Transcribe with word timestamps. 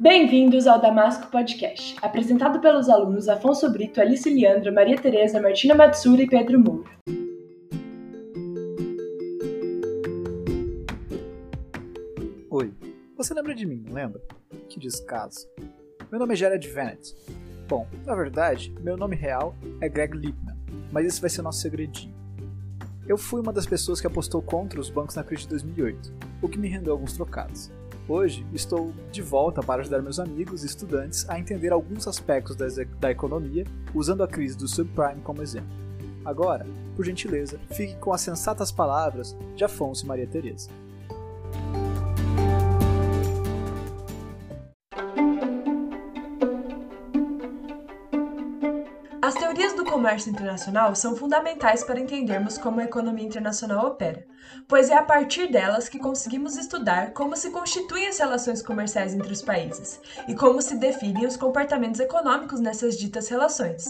Bem-vindos 0.00 0.66
ao 0.66 0.80
Damasco 0.80 1.30
Podcast, 1.30 1.94
apresentado 2.00 2.58
pelos 2.58 2.88
alunos 2.88 3.28
Afonso 3.28 3.70
Brito, 3.70 4.00
Alice 4.00 4.30
Leandra, 4.30 4.72
Maria 4.72 4.96
Tereza, 4.96 5.38
Martina 5.42 5.74
Matsura 5.74 6.22
e 6.22 6.26
Pedro 6.26 6.58
Moura. 6.58 6.88
Oi, 12.48 12.72
você 13.14 13.34
lembra 13.34 13.54
de 13.54 13.66
mim, 13.66 13.84
não 13.86 13.92
lembra? 13.92 14.22
Que 14.70 14.80
descaso. 14.80 15.46
Meu 16.10 16.18
nome 16.18 16.32
é 16.32 16.36
Jared 16.36 16.66
Vanet. 16.70 17.14
Bom, 17.68 17.86
na 18.06 18.14
verdade, 18.14 18.74
meu 18.80 18.96
nome 18.96 19.16
real 19.16 19.54
é 19.82 19.88
Greg 19.90 20.16
Lipman, 20.16 20.56
mas 20.90 21.04
esse 21.04 21.20
vai 21.20 21.28
ser 21.28 21.42
o 21.42 21.44
nosso 21.44 21.60
segredinho. 21.60 22.14
Eu 23.06 23.18
fui 23.18 23.42
uma 23.42 23.52
das 23.52 23.66
pessoas 23.66 24.00
que 24.00 24.06
apostou 24.06 24.40
contra 24.40 24.80
os 24.80 24.88
bancos 24.88 25.16
na 25.16 25.22
crise 25.22 25.42
de 25.42 25.50
2008, 25.50 26.10
o 26.40 26.48
que 26.48 26.58
me 26.58 26.68
rendeu 26.68 26.94
alguns 26.94 27.12
trocados. 27.12 27.70
Hoje 28.12 28.44
estou 28.52 28.92
de 29.12 29.22
volta 29.22 29.62
para 29.62 29.82
ajudar 29.82 30.02
meus 30.02 30.18
amigos 30.18 30.64
e 30.64 30.66
estudantes 30.66 31.30
a 31.30 31.38
entender 31.38 31.72
alguns 31.72 32.08
aspectos 32.08 32.56
da 32.56 33.08
economia 33.08 33.64
usando 33.94 34.24
a 34.24 34.26
crise 34.26 34.58
do 34.58 34.66
subprime 34.66 35.22
como 35.22 35.40
exemplo. 35.40 35.70
Agora, 36.24 36.66
por 36.96 37.04
gentileza, 37.04 37.60
fique 37.70 37.94
com 37.98 38.12
as 38.12 38.20
sensatas 38.20 38.72
palavras 38.72 39.36
de 39.54 39.62
Afonso 39.62 40.04
e 40.04 40.08
Maria 40.08 40.26
Tereza. 40.26 40.68
As 49.22 49.34
teorias 49.34 49.72
do 49.74 49.84
comércio 49.84 50.32
internacional 50.32 50.96
são 50.96 51.14
fundamentais 51.14 51.84
para 51.84 52.00
entendermos 52.00 52.58
como 52.58 52.80
a 52.80 52.84
economia 52.84 53.24
internacional 53.24 53.86
opera, 53.86 54.26
pois 54.68 54.90
é 54.90 54.94
a 54.94 55.02
partir 55.02 55.50
delas 55.50 55.88
que 55.88 55.98
conseguimos 55.98 56.56
estudar 56.56 57.12
como 57.12 57.36
se 57.36 57.50
constituem 57.50 58.06
as 58.06 58.18
relações 58.18 58.62
comerciais 58.62 59.14
entre 59.14 59.32
os 59.32 59.42
países 59.42 60.00
e 60.28 60.34
como 60.34 60.62
se 60.62 60.76
definem 60.76 61.26
os 61.26 61.36
comportamentos 61.36 62.00
econômicos 62.00 62.60
nessas 62.60 62.96
ditas 62.96 63.28
relações. 63.28 63.84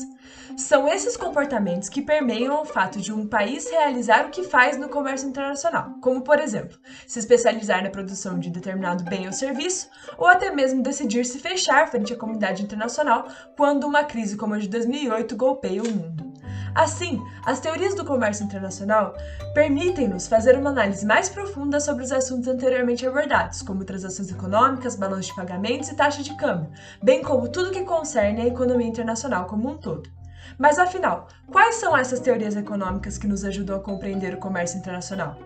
São 0.57 0.89
esses 0.89 1.17
comportamentos 1.17 1.89
que 1.89 2.03
permeiam 2.03 2.63
o 2.63 2.65
fato 2.65 3.01
de 3.01 3.13
um 3.13 3.27
país 3.27 3.71
realizar 3.71 4.27
o 4.27 4.31
que 4.31 4.45
faz 4.45 4.77
no 4.77 4.89
comércio 4.89 5.29
internacional, 5.29 5.95
como, 6.01 6.23
por 6.23 6.39
exemplo, 6.39 6.79
se 7.07 7.19
especializar 7.19 7.83
na 7.83 7.91
produção 7.91 8.39
de 8.39 8.51
determinado 8.51 9.05
bem 9.05 9.27
ou 9.27 9.33
serviço, 9.33 9.89
ou 10.17 10.27
até 10.27 10.51
mesmo 10.51 10.83
decidir 10.83 11.25
se 11.25 11.39
fechar 11.39 11.89
frente 11.89 12.13
à 12.13 12.17
comunidade 12.17 12.63
internacional 12.63 13.29
quando 13.57 13.85
uma 13.85 14.05
crise 14.05 14.37
como 14.37 14.55
a 14.55 14.59
de 14.59 14.69
2008 14.69 15.37
golpeia 15.37 15.83
o 15.83 15.91
mundo. 15.91 16.30
Assim, 16.75 17.21
as 17.45 17.61
teorias 17.61 17.95
do 17.95 18.05
comércio 18.05 18.45
internacional 18.45 19.15
permitem-nos 19.55 20.29
fazer 20.29 20.57
uma 20.57 20.71
análise 20.71 21.05
mais 21.05 21.29
profunda 21.29 21.81
sobre 21.81 22.05
os 22.05 22.13
assuntos 22.13 22.49
anteriormente 22.49 23.07
abordados, 23.07 23.63
como 23.63 23.85
transações 23.85 24.31
econômicas, 24.31 24.97
balanço 24.97 25.29
de 25.29 25.35
pagamentos 25.35 25.89
e 25.89 25.95
taxa 25.95 26.23
de 26.23 26.35
câmbio, 26.37 26.71
bem 27.03 27.23
como 27.23 27.49
tudo 27.49 27.71
que 27.71 27.85
concerne 27.85 28.43
a 28.43 28.47
economia 28.47 28.87
internacional 28.87 29.47
como 29.47 29.69
um 29.69 29.77
todo. 29.77 30.20
Mas 30.61 30.79
afinal, 30.79 31.27
quais 31.51 31.77
são 31.77 31.97
essas 31.97 32.21
teorias 32.21 32.55
econômicas 32.55 33.17
que 33.17 33.27
nos 33.27 33.47
ajudam 33.47 33.77
a 33.77 33.81
compreender 33.81 34.35
o 34.35 34.39
comércio 34.39 34.79
internacional? 34.79 35.39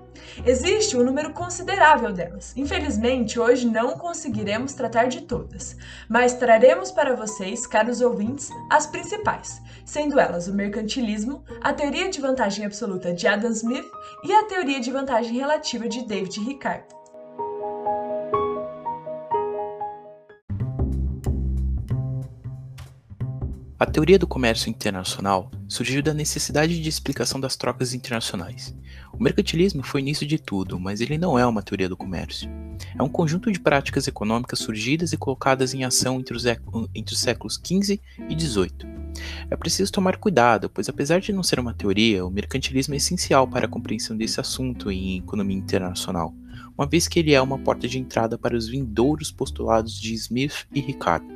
Existe 0.44 0.96
um 0.96 1.04
número 1.04 1.32
considerável 1.32 2.12
delas. 2.12 2.52
Infelizmente, 2.56 3.38
hoje 3.38 3.64
não 3.64 3.96
conseguiremos 3.96 4.72
tratar 4.72 5.06
de 5.06 5.20
todas, 5.20 5.76
mas 6.08 6.34
traremos 6.34 6.90
para 6.90 7.14
vocês, 7.14 7.64
caros 7.64 8.00
ouvintes, 8.00 8.48
as 8.68 8.88
principais, 8.88 9.62
sendo 9.84 10.18
elas 10.18 10.48
o 10.48 10.52
mercantilismo, 10.52 11.44
a 11.62 11.72
teoria 11.72 12.10
de 12.10 12.20
vantagem 12.20 12.66
absoluta 12.66 13.14
de 13.14 13.28
Adam 13.28 13.52
Smith 13.52 13.86
e 14.24 14.32
a 14.32 14.46
teoria 14.46 14.80
de 14.80 14.90
vantagem 14.90 15.38
relativa 15.38 15.88
de 15.88 16.04
David 16.08 16.40
Ricardo. 16.40 16.93
A 23.84 23.86
teoria 23.86 24.18
do 24.18 24.26
comércio 24.26 24.70
internacional 24.70 25.50
surgiu 25.68 26.02
da 26.02 26.14
necessidade 26.14 26.80
de 26.80 26.88
explicação 26.88 27.38
das 27.38 27.54
trocas 27.54 27.92
internacionais. 27.92 28.74
O 29.12 29.22
mercantilismo 29.22 29.82
foi 29.82 30.00
início 30.00 30.26
de 30.26 30.38
tudo, 30.38 30.80
mas 30.80 31.02
ele 31.02 31.18
não 31.18 31.38
é 31.38 31.44
uma 31.44 31.62
teoria 31.62 31.86
do 31.86 31.94
comércio. 31.94 32.48
É 32.98 33.02
um 33.02 33.10
conjunto 33.10 33.52
de 33.52 33.60
práticas 33.60 34.08
econômicas 34.08 34.60
surgidas 34.60 35.12
e 35.12 35.18
colocadas 35.18 35.74
em 35.74 35.84
ação 35.84 36.18
entre 36.18 36.34
os, 36.34 36.46
entre 36.46 37.12
os 37.12 37.20
séculos 37.20 37.60
XV 37.62 38.00
e 38.26 38.40
XVIII. 38.40 38.72
É 39.50 39.54
preciso 39.54 39.92
tomar 39.92 40.16
cuidado, 40.16 40.70
pois 40.70 40.88
apesar 40.88 41.20
de 41.20 41.34
não 41.34 41.42
ser 41.42 41.60
uma 41.60 41.74
teoria, 41.74 42.24
o 42.24 42.30
mercantilismo 42.30 42.94
é 42.94 42.96
essencial 42.96 43.46
para 43.46 43.66
a 43.66 43.70
compreensão 43.70 44.16
desse 44.16 44.40
assunto 44.40 44.90
em 44.90 45.18
economia 45.18 45.58
internacional, 45.58 46.34
uma 46.74 46.86
vez 46.86 47.06
que 47.06 47.18
ele 47.18 47.34
é 47.34 47.42
uma 47.42 47.58
porta 47.58 47.86
de 47.86 47.98
entrada 47.98 48.38
para 48.38 48.56
os 48.56 48.66
vindouros 48.66 49.30
postulados 49.30 50.00
de 50.00 50.14
Smith 50.14 50.66
e 50.74 50.80
Ricardo. 50.80 51.33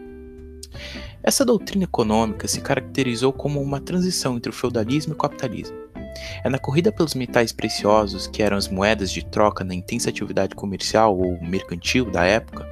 Essa 1.23 1.45
doutrina 1.45 1.85
econômica 1.85 2.49
se 2.49 2.61
caracterizou 2.61 3.33
como 3.33 3.61
uma 3.61 3.81
transição 3.81 4.37
entre 4.37 4.51
o 4.51 4.55
feudalismo 4.55 5.13
e 5.13 5.15
o 5.15 5.19
capitalismo. 5.19 5.77
É 6.43 6.49
na 6.49 6.59
corrida 6.59 6.91
pelos 6.91 7.15
metais 7.15 7.53
preciosos, 7.53 8.27
que 8.27 8.43
eram 8.43 8.57
as 8.57 8.69
moedas 8.69 9.11
de 9.11 9.25
troca 9.25 9.65
na 9.65 9.75
intensa 9.75 10.11
atividade 10.11 10.55
comercial 10.55 11.17
ou 11.17 11.41
mercantil 11.43 12.11
da 12.11 12.25
época, 12.25 12.67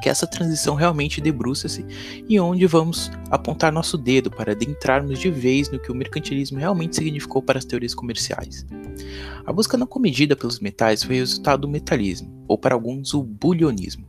que 0.00 0.08
essa 0.08 0.26
transição 0.26 0.74
realmente 0.74 1.20
debruça-se 1.20 1.84
e 2.28 2.38
onde 2.38 2.66
vamos 2.66 3.10
apontar 3.30 3.72
nosso 3.72 3.98
dedo 3.98 4.30
para 4.30 4.52
adentrarmos 4.52 5.18
de 5.18 5.30
vez 5.30 5.70
no 5.70 5.78
que 5.78 5.90
o 5.90 5.94
mercantilismo 5.94 6.58
realmente 6.58 6.96
significou 6.96 7.42
para 7.42 7.58
as 7.58 7.64
teorias 7.64 7.94
comerciais. 7.94 8.64
A 9.44 9.52
busca 9.52 9.76
não 9.76 9.86
comedida 9.86 10.36
pelos 10.36 10.60
metais 10.60 11.02
foi 11.02 11.16
resultado 11.16 11.62
do 11.62 11.68
metalismo, 11.68 12.44
ou 12.46 12.56
para 12.56 12.74
alguns 12.74 13.14
o 13.14 13.22
bulionismo. 13.22 14.06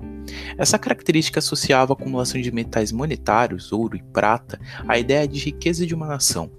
Essa 0.57 0.77
característica 0.77 1.39
associava 1.39 1.93
a 1.93 1.95
acumulação 1.95 2.39
de 2.39 2.51
metais 2.51 2.91
monetários, 2.91 3.71
ouro 3.71 3.97
e 3.97 4.03
prata, 4.03 4.59
à 4.87 4.97
ideia 4.97 5.27
de 5.27 5.39
riqueza 5.39 5.85
de 5.85 5.93
uma 5.95 6.07
nação. 6.07 6.51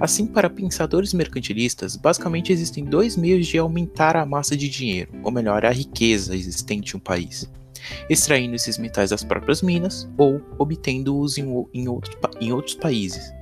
Assim, 0.00 0.26
para 0.26 0.50
pensadores 0.50 1.14
mercantilistas, 1.14 1.96
basicamente 1.96 2.52
existem 2.52 2.84
dois 2.84 3.16
meios 3.16 3.46
de 3.46 3.58
aumentar 3.58 4.16
a 4.16 4.26
massa 4.26 4.56
de 4.56 4.68
dinheiro, 4.68 5.12
ou 5.22 5.30
melhor, 5.30 5.64
a 5.64 5.70
riqueza 5.70 6.36
existente 6.36 6.94
em 6.94 6.96
um 6.98 7.00
país: 7.00 7.50
extraindo 8.08 8.54
esses 8.54 8.76
metais 8.76 9.10
das 9.10 9.24
próprias 9.24 9.62
minas 9.62 10.08
ou 10.18 10.42
obtendo-os 10.58 11.38
em, 11.38 11.46
em, 11.72 11.88
outro, 11.88 12.18
em 12.40 12.52
outros 12.52 12.74
países. 12.74 13.32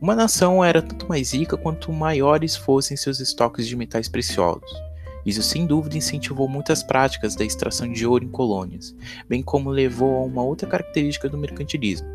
Uma 0.00 0.14
nação 0.14 0.64
era 0.64 0.80
tanto 0.80 1.08
mais 1.08 1.34
rica 1.34 1.56
quanto 1.56 1.92
maiores 1.92 2.56
fossem 2.56 2.96
seus 2.96 3.20
estoques 3.20 3.66
de 3.66 3.76
metais 3.76 4.08
preciosos. 4.08 4.87
Isso 5.28 5.42
sem 5.42 5.66
dúvida 5.66 5.98
incentivou 5.98 6.48
muitas 6.48 6.82
práticas 6.82 7.36
da 7.36 7.44
extração 7.44 7.92
de 7.92 8.06
ouro 8.06 8.24
em 8.24 8.30
colônias, 8.30 8.96
bem 9.28 9.42
como 9.42 9.68
levou 9.68 10.16
a 10.16 10.24
uma 10.24 10.42
outra 10.42 10.66
característica 10.66 11.28
do 11.28 11.36
mercantilismo, 11.36 12.08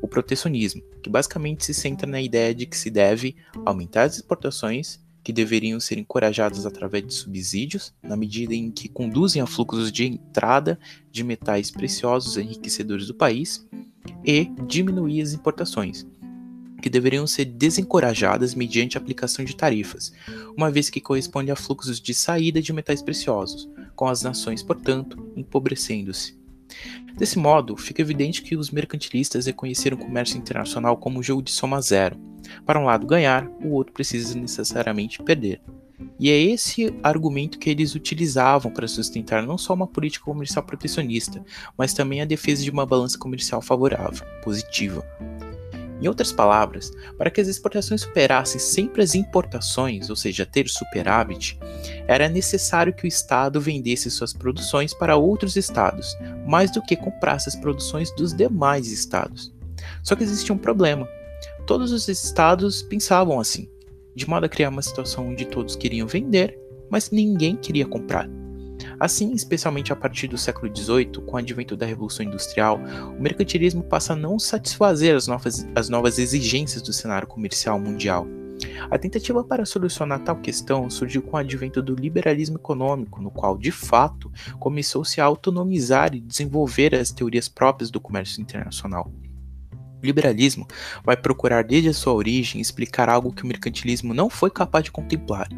o 0.00 0.06
protecionismo, 0.06 0.80
que 1.02 1.10
basicamente 1.10 1.64
se 1.64 1.74
centra 1.74 2.08
na 2.08 2.22
ideia 2.22 2.54
de 2.54 2.64
que 2.64 2.78
se 2.78 2.88
deve 2.88 3.34
aumentar 3.66 4.04
as 4.04 4.14
exportações, 4.14 5.00
que 5.24 5.32
deveriam 5.32 5.80
ser 5.80 5.98
encorajadas 5.98 6.64
através 6.64 7.04
de 7.04 7.14
subsídios, 7.14 7.92
na 8.00 8.16
medida 8.16 8.54
em 8.54 8.70
que 8.70 8.88
conduzem 8.88 9.42
a 9.42 9.46
fluxos 9.46 9.90
de 9.90 10.06
entrada 10.06 10.78
de 11.10 11.24
metais 11.24 11.68
preciosos 11.68 12.36
enriquecedores 12.36 13.08
do 13.08 13.14
país, 13.14 13.66
e 14.24 14.44
diminuir 14.68 15.20
as 15.20 15.32
importações, 15.32 16.06
que 16.82 16.90
deveriam 16.90 17.26
ser 17.26 17.46
desencorajadas 17.46 18.54
mediante 18.54 18.98
aplicação 18.98 19.44
de 19.44 19.56
tarifas, 19.56 20.12
uma 20.56 20.70
vez 20.70 20.90
que 20.90 21.00
corresponde 21.00 21.50
a 21.50 21.56
fluxos 21.56 22.00
de 22.00 22.12
saída 22.12 22.60
de 22.60 22.72
metais 22.72 23.00
preciosos, 23.00 23.70
com 23.94 24.08
as 24.08 24.22
nações, 24.22 24.62
portanto, 24.62 25.32
empobrecendo-se. 25.36 26.36
Desse 27.16 27.38
modo, 27.38 27.76
fica 27.76 28.02
evidente 28.02 28.42
que 28.42 28.56
os 28.56 28.70
mercantilistas 28.70 29.46
reconheceram 29.46 29.96
o 29.96 30.00
comércio 30.00 30.36
internacional 30.36 30.96
como 30.96 31.20
um 31.20 31.22
jogo 31.22 31.42
de 31.42 31.50
soma 31.50 31.80
zero. 31.80 32.18
Para 32.66 32.80
um 32.80 32.84
lado 32.84 33.06
ganhar, 33.06 33.48
o 33.62 33.68
outro 33.68 33.92
precisa 33.92 34.36
necessariamente 34.36 35.22
perder. 35.22 35.60
E 36.18 36.30
é 36.30 36.36
esse 36.36 36.92
argumento 37.02 37.58
que 37.58 37.70
eles 37.70 37.94
utilizavam 37.94 38.72
para 38.72 38.88
sustentar 38.88 39.46
não 39.46 39.56
só 39.56 39.74
uma 39.74 39.86
política 39.86 40.24
comercial 40.24 40.64
protecionista, 40.64 41.44
mas 41.76 41.94
também 41.94 42.20
a 42.20 42.24
defesa 42.24 42.64
de 42.64 42.70
uma 42.70 42.86
balança 42.86 43.18
comercial 43.18 43.62
favorável, 43.62 44.26
positiva. 44.42 45.06
Em 46.02 46.08
outras 46.08 46.32
palavras, 46.32 46.92
para 47.16 47.30
que 47.30 47.40
as 47.40 47.46
exportações 47.46 48.00
superassem 48.00 48.60
sempre 48.60 49.02
as 49.02 49.14
importações, 49.14 50.10
ou 50.10 50.16
seja, 50.16 50.44
ter 50.44 50.68
superávit, 50.68 51.56
era 52.08 52.28
necessário 52.28 52.92
que 52.92 53.04
o 53.04 53.06
Estado 53.06 53.60
vendesse 53.60 54.10
suas 54.10 54.32
produções 54.32 54.92
para 54.92 55.16
outros 55.16 55.54
estados, 55.54 56.16
mais 56.44 56.72
do 56.72 56.82
que 56.82 56.96
comprasse 56.96 57.48
as 57.48 57.54
produções 57.54 58.10
dos 58.16 58.34
demais 58.34 58.88
estados. 58.88 59.54
Só 60.02 60.16
que 60.16 60.24
existia 60.24 60.52
um 60.52 60.58
problema. 60.58 61.08
Todos 61.68 61.92
os 61.92 62.08
estados 62.08 62.82
pensavam 62.82 63.38
assim, 63.38 63.70
de 64.12 64.28
modo 64.28 64.46
a 64.46 64.48
criar 64.48 64.70
uma 64.70 64.82
situação 64.82 65.28
onde 65.28 65.44
todos 65.44 65.76
queriam 65.76 66.08
vender, 66.08 66.58
mas 66.90 67.12
ninguém 67.12 67.54
queria 67.54 67.86
comprar. 67.86 68.28
Assim, 69.02 69.32
especialmente 69.32 69.92
a 69.92 69.96
partir 69.96 70.28
do 70.28 70.38
século 70.38 70.70
XVIII, 70.72 71.24
com 71.26 71.32
o 71.32 71.36
advento 71.36 71.76
da 71.76 71.84
Revolução 71.84 72.24
Industrial, 72.24 72.78
o 73.18 73.20
mercantilismo 73.20 73.82
passa 73.82 74.12
a 74.12 74.16
não 74.16 74.38
satisfazer 74.38 75.16
as 75.16 75.26
novas, 75.26 75.66
as 75.74 75.88
novas 75.88 76.20
exigências 76.20 76.80
do 76.80 76.92
cenário 76.92 77.26
comercial 77.26 77.80
mundial. 77.80 78.28
A 78.88 78.96
tentativa 78.96 79.42
para 79.42 79.66
solucionar 79.66 80.20
tal 80.20 80.36
questão 80.36 80.88
surgiu 80.88 81.20
com 81.20 81.36
o 81.36 81.40
advento 81.40 81.82
do 81.82 81.96
liberalismo 81.96 82.58
econômico, 82.58 83.20
no 83.20 83.32
qual, 83.32 83.58
de 83.58 83.72
fato, 83.72 84.30
começou-se 84.60 85.20
a 85.20 85.24
autonomizar 85.24 86.14
e 86.14 86.20
desenvolver 86.20 86.94
as 86.94 87.10
teorias 87.10 87.48
próprias 87.48 87.90
do 87.90 88.00
comércio 88.00 88.40
internacional. 88.40 89.10
O 90.02 90.06
liberalismo 90.06 90.66
vai 91.04 91.16
procurar 91.16 91.62
desde 91.62 91.88
a 91.88 91.94
sua 91.94 92.12
origem 92.12 92.60
explicar 92.60 93.08
algo 93.08 93.32
que 93.32 93.44
o 93.44 93.46
mercantilismo 93.46 94.12
não 94.12 94.28
foi 94.28 94.50
capaz 94.50 94.84
de 94.84 94.90
contemplar, 94.90 95.48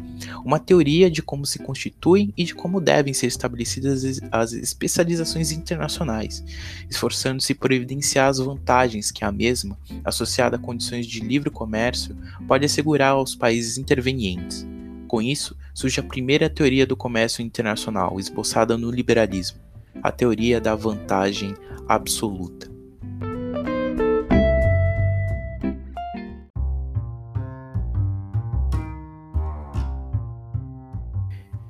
uma 0.45 0.59
teoria 0.59 1.09
de 1.09 1.23
como 1.23 1.47
se 1.47 1.57
constituem 1.57 2.31
e 2.37 2.43
de 2.43 2.53
como 2.53 2.79
devem 2.79 3.11
ser 3.11 3.25
estabelecidas 3.25 4.21
as 4.31 4.53
especializações 4.53 5.51
internacionais, 5.51 6.43
esforçando-se 6.87 7.55
por 7.55 7.71
evidenciar 7.71 8.29
as 8.29 8.37
vantagens 8.37 9.09
que 9.09 9.25
a 9.25 9.31
mesma, 9.31 9.77
associada 10.03 10.57
a 10.57 10.59
condições 10.59 11.07
de 11.07 11.21
livre 11.21 11.49
comércio, 11.49 12.15
pode 12.47 12.65
assegurar 12.65 13.13
aos 13.13 13.35
países 13.35 13.79
intervenientes. 13.79 14.67
Com 15.07 15.23
isso, 15.23 15.57
surge 15.73 15.99
a 15.99 16.03
primeira 16.03 16.49
teoria 16.49 16.85
do 16.85 16.95
comércio 16.95 17.41
internacional, 17.41 18.19
esboçada 18.19 18.77
no 18.77 18.91
liberalismo, 18.91 19.57
a 20.03 20.11
teoria 20.11 20.61
da 20.61 20.75
vantagem 20.75 21.55
absoluta. 21.87 22.74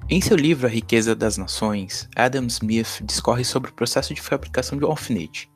Em 0.07 0.21
seu 0.21 0.37
livro 0.37 0.67
A 0.67 0.69
Riqueza 0.69 1.15
das 1.15 1.35
Nações, 1.35 2.07
Adam 2.15 2.45
Smith 2.45 3.01
discorre 3.03 3.43
sobre 3.43 3.71
o 3.71 3.73
processo 3.73 4.13
de 4.13 4.21
fabricação 4.21 4.77
de 4.77 4.85
um 4.85 4.89
alfinete. 4.89 5.49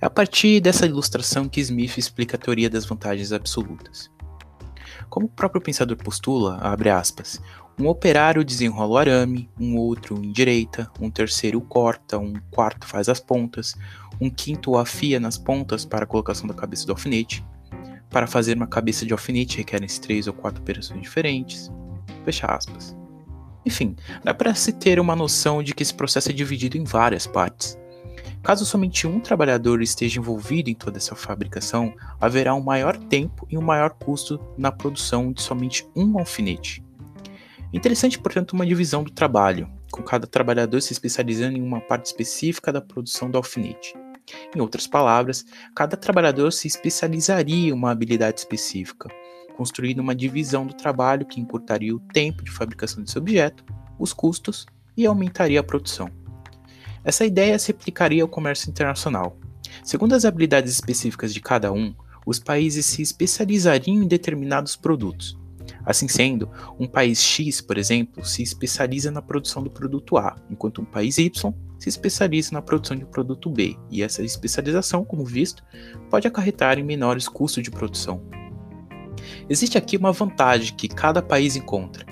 É 0.00 0.06
a 0.06 0.10
partir 0.10 0.60
dessa 0.60 0.86
ilustração 0.86 1.48
que 1.48 1.60
Smith 1.60 1.98
explica 1.98 2.36
a 2.36 2.40
teoria 2.40 2.70
das 2.70 2.86
vantagens 2.86 3.32
absolutas. 3.32 4.08
Como 5.08 5.26
o 5.26 5.28
próprio 5.28 5.60
pensador 5.60 5.96
postula, 5.96 6.58
abre 6.58 6.88
aspas, 6.88 7.42
um 7.80 7.88
operário 7.88 8.44
desenrola 8.44 8.92
o 8.92 8.96
arame, 8.96 9.50
um 9.58 9.76
outro 9.76 10.24
endireita, 10.24 10.88
um 11.00 11.10
terceiro 11.10 11.58
o 11.58 11.62
corta, 11.62 12.16
um 12.16 12.34
quarto 12.48 12.86
faz 12.86 13.08
as 13.08 13.18
pontas, 13.18 13.74
um 14.20 14.30
quinto 14.30 14.70
o 14.70 14.78
afia 14.78 15.18
nas 15.18 15.36
pontas 15.36 15.84
para 15.84 16.04
a 16.04 16.06
colocação 16.06 16.46
da 16.46 16.54
cabeça 16.54 16.86
do 16.86 16.92
alfinete. 16.92 17.44
Para 18.08 18.28
fazer 18.28 18.56
uma 18.56 18.68
cabeça 18.68 19.04
de 19.04 19.12
alfinete 19.12 19.58
requerem-se 19.58 20.00
três 20.00 20.28
ou 20.28 20.32
quatro 20.32 20.62
operações 20.62 21.02
diferentes. 21.02 21.72
Fecha 22.24 22.46
aspas. 22.46 22.99
Enfim, 23.64 23.94
dá 24.24 24.32
para 24.32 24.54
se 24.54 24.72
ter 24.72 24.98
uma 24.98 25.14
noção 25.14 25.62
de 25.62 25.74
que 25.74 25.82
esse 25.82 25.94
processo 25.94 26.30
é 26.30 26.32
dividido 26.32 26.76
em 26.76 26.84
várias 26.84 27.26
partes. 27.26 27.78
Caso 28.42 28.64
somente 28.64 29.06
um 29.06 29.20
trabalhador 29.20 29.82
esteja 29.82 30.18
envolvido 30.18 30.70
em 30.70 30.74
toda 30.74 30.96
essa 30.96 31.14
fabricação, 31.14 31.92
haverá 32.18 32.54
um 32.54 32.62
maior 32.62 32.96
tempo 32.96 33.46
e 33.50 33.58
um 33.58 33.62
maior 33.62 33.90
custo 33.90 34.40
na 34.56 34.72
produção 34.72 35.30
de 35.30 35.42
somente 35.42 35.86
um 35.94 36.18
alfinete. 36.18 36.82
Interessante, 37.72 38.18
portanto, 38.18 38.52
uma 38.52 38.66
divisão 38.66 39.04
do 39.04 39.10
trabalho, 39.10 39.70
com 39.92 40.02
cada 40.02 40.26
trabalhador 40.26 40.80
se 40.80 40.92
especializando 40.92 41.58
em 41.58 41.62
uma 41.62 41.80
parte 41.80 42.06
específica 42.06 42.72
da 42.72 42.80
produção 42.80 43.30
do 43.30 43.36
alfinete. 43.36 43.94
Em 44.54 44.60
outras 44.60 44.86
palavras, 44.86 45.44
cada 45.74 45.96
trabalhador 45.96 46.52
se 46.52 46.66
especializaria 46.66 47.68
em 47.68 47.72
uma 47.72 47.90
habilidade 47.90 48.40
específica, 48.40 49.08
construindo 49.60 49.98
uma 49.98 50.14
divisão 50.14 50.66
do 50.66 50.72
trabalho 50.72 51.26
que 51.26 51.38
encurtaria 51.38 51.94
o 51.94 52.00
tempo 52.00 52.42
de 52.42 52.50
fabricação 52.50 53.04
desse 53.04 53.18
objeto, 53.18 53.62
os 53.98 54.10
custos 54.10 54.64
e 54.96 55.04
aumentaria 55.04 55.60
a 55.60 55.62
produção. 55.62 56.08
Essa 57.04 57.26
ideia 57.26 57.58
se 57.58 57.70
aplicaria 57.70 58.22
ao 58.22 58.28
comércio 58.28 58.70
internacional. 58.70 59.36
Segundo 59.84 60.14
as 60.14 60.24
habilidades 60.24 60.72
específicas 60.72 61.34
de 61.34 61.42
cada 61.42 61.70
um, 61.70 61.94
os 62.24 62.38
países 62.38 62.86
se 62.86 63.02
especializariam 63.02 64.02
em 64.02 64.08
determinados 64.08 64.76
produtos. 64.76 65.38
Assim 65.84 66.08
sendo, 66.08 66.48
um 66.78 66.86
país 66.86 67.20
X, 67.20 67.60
por 67.60 67.76
exemplo, 67.76 68.24
se 68.24 68.42
especializa 68.42 69.10
na 69.10 69.20
produção 69.20 69.62
do 69.62 69.68
produto 69.68 70.16
A, 70.16 70.36
enquanto 70.48 70.80
um 70.80 70.86
país 70.86 71.18
Y 71.18 71.52
se 71.78 71.90
especializa 71.90 72.52
na 72.52 72.62
produção 72.62 72.96
de 72.96 73.04
produto 73.04 73.50
B, 73.50 73.76
e 73.90 74.02
essa 74.02 74.22
especialização, 74.22 75.04
como 75.04 75.22
visto, 75.22 75.62
pode 76.08 76.26
acarretar 76.26 76.78
em 76.78 76.82
menores 76.82 77.28
custos 77.28 77.62
de 77.62 77.70
produção, 77.70 78.22
Existe 79.48 79.76
aqui 79.76 79.96
uma 79.96 80.12
vantagem 80.12 80.74
que 80.74 80.88
cada 80.88 81.20
país 81.22 81.56
encontra. 81.56 82.04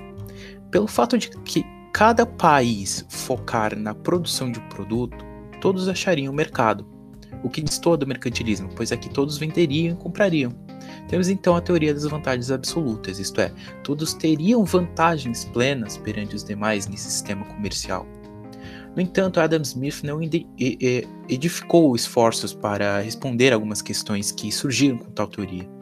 Pelo 0.70 0.87
fato 0.87 1.16
de 1.16 1.31
que 1.31 1.64
cada 1.93 2.26
país 2.26 3.05
focar 3.08 3.76
na 3.76 3.94
produção 3.94 4.52
de 4.52 4.58
um 4.58 4.69
produto, 4.69 5.25
todos 5.60 5.88
achariam 5.88 6.32
mercado, 6.32 6.87
o 7.43 7.49
que 7.49 7.60
destoa 7.60 7.96
do 7.96 8.06
mercantilismo, 8.06 8.69
pois 8.75 8.93
aqui 8.93 9.08
todos 9.08 9.38
venderiam 9.38 9.94
e 9.94 9.96
comprariam. 9.96 10.52
Temos 11.08 11.28
então 11.28 11.56
a 11.56 11.60
teoria 11.60 11.94
das 11.94 12.05
vantagens 12.05 12.50
absolutas, 12.50 13.19
isto 13.19 13.40
é, 13.40 13.52
todos 13.82 14.14
teriam 14.14 14.64
vantagens 14.64 15.44
plenas 15.46 15.96
perante 15.96 16.37
os 16.37 16.44
demais 16.44 16.87
nesse 16.87 17.11
sistema 17.11 17.44
comercial. 17.46 18.06
No 18.94 19.02
entanto, 19.02 19.40
Adam 19.40 19.62
Smith 19.62 20.02
não 20.02 20.20
edificou 21.28 21.94
esforços 21.94 22.52
para 22.52 23.00
responder 23.00 23.52
algumas 23.52 23.81
questões 23.81 24.32
que 24.32 24.50
surgiram 24.50 24.99
com 24.99 25.11
tal 25.11 25.28
teoria. 25.28 25.77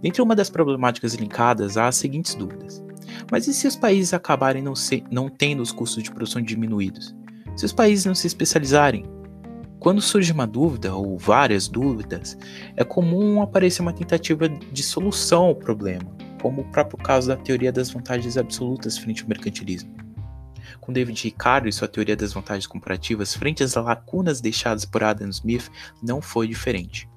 Dentre 0.00 0.22
uma 0.22 0.34
das 0.36 0.50
problemáticas 0.50 1.14
linkadas 1.14 1.76
há 1.76 1.88
as 1.88 1.96
seguintes 1.96 2.34
dúvidas. 2.34 2.82
Mas 3.30 3.46
e 3.46 3.54
se 3.54 3.66
os 3.66 3.76
países 3.76 4.12
acabarem 4.12 4.62
não, 4.62 4.74
se, 4.74 5.04
não 5.10 5.28
tendo 5.28 5.62
os 5.62 5.72
custos 5.72 6.02
de 6.02 6.10
produção 6.10 6.40
diminuídos? 6.42 7.14
Se 7.56 7.64
os 7.64 7.72
países 7.72 8.04
não 8.04 8.14
se 8.14 8.26
especializarem? 8.26 9.04
Quando 9.78 10.02
surge 10.02 10.30
uma 10.30 10.46
dúvida 10.46 10.94
ou 10.94 11.16
várias 11.16 11.66
dúvidas, 11.66 12.36
é 12.76 12.84
comum 12.84 13.40
aparecer 13.40 13.80
uma 13.80 13.94
tentativa 13.94 14.46
de 14.46 14.82
solução 14.82 15.46
ao 15.46 15.54
problema, 15.54 16.14
como 16.42 16.60
o 16.60 16.70
próprio 16.70 16.98
caso 16.98 17.28
da 17.28 17.36
teoria 17.36 17.72
das 17.72 17.90
vantagens 17.90 18.36
absolutas 18.36 18.98
frente 18.98 19.22
ao 19.22 19.28
mercantilismo. 19.28 19.90
Com 20.80 20.92
David 20.92 21.24
Ricardo 21.24 21.66
e 21.66 21.72
sua 21.72 21.88
teoria 21.88 22.14
das 22.14 22.34
vantagens 22.34 22.66
comparativas 22.66 23.34
frente 23.34 23.62
às 23.62 23.74
lacunas 23.74 24.40
deixadas 24.40 24.84
por 24.84 25.02
Adam 25.02 25.30
Smith, 25.30 25.70
não 26.02 26.20
foi 26.20 26.46
diferente. 26.46 27.08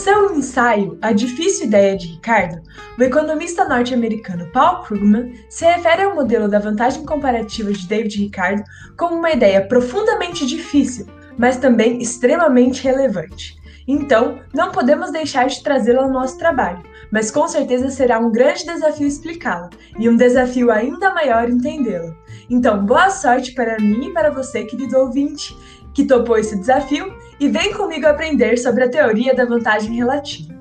Seu 0.00 0.34
ensaio 0.34 0.98
A 1.02 1.12
Difícil 1.12 1.66
Ideia 1.66 1.94
de 1.94 2.06
Ricardo, 2.06 2.62
o 2.98 3.02
economista 3.02 3.68
norte-americano 3.68 4.50
Paul 4.50 4.82
Krugman 4.82 5.34
se 5.50 5.66
refere 5.66 6.04
ao 6.04 6.14
modelo 6.14 6.48
da 6.48 6.58
vantagem 6.58 7.04
comparativa 7.04 7.70
de 7.70 7.86
David 7.86 8.16
Ricardo 8.16 8.64
como 8.96 9.16
uma 9.16 9.30
ideia 9.30 9.60
profundamente 9.60 10.46
difícil, 10.46 11.06
mas 11.36 11.58
também 11.58 12.00
extremamente 12.00 12.82
relevante. 12.82 13.60
Então, 13.86 14.38
não 14.54 14.72
podemos 14.72 15.12
deixar 15.12 15.48
de 15.48 15.62
trazê-la 15.62 16.04
ao 16.04 16.10
nosso 16.10 16.38
trabalho, 16.38 16.82
mas 17.12 17.30
com 17.30 17.46
certeza 17.46 17.90
será 17.90 18.18
um 18.18 18.32
grande 18.32 18.64
desafio 18.64 19.06
explicá-la 19.06 19.68
e 19.98 20.08
um 20.08 20.16
desafio 20.16 20.70
ainda 20.70 21.12
maior 21.12 21.50
entendê-la. 21.50 22.14
Então, 22.48 22.86
boa 22.86 23.10
sorte 23.10 23.52
para 23.52 23.78
mim 23.78 24.06
e 24.06 24.12
para 24.14 24.30
você, 24.30 24.64
querido 24.64 24.96
ouvinte, 24.96 25.54
que 25.94 26.04
topou 26.04 26.36
esse 26.36 26.56
desafio 26.56 27.12
e 27.38 27.48
vem 27.48 27.72
comigo 27.72 28.06
aprender 28.06 28.56
sobre 28.58 28.84
a 28.84 28.88
teoria 28.88 29.34
da 29.34 29.44
vantagem 29.44 29.94
relativa. 29.94 30.54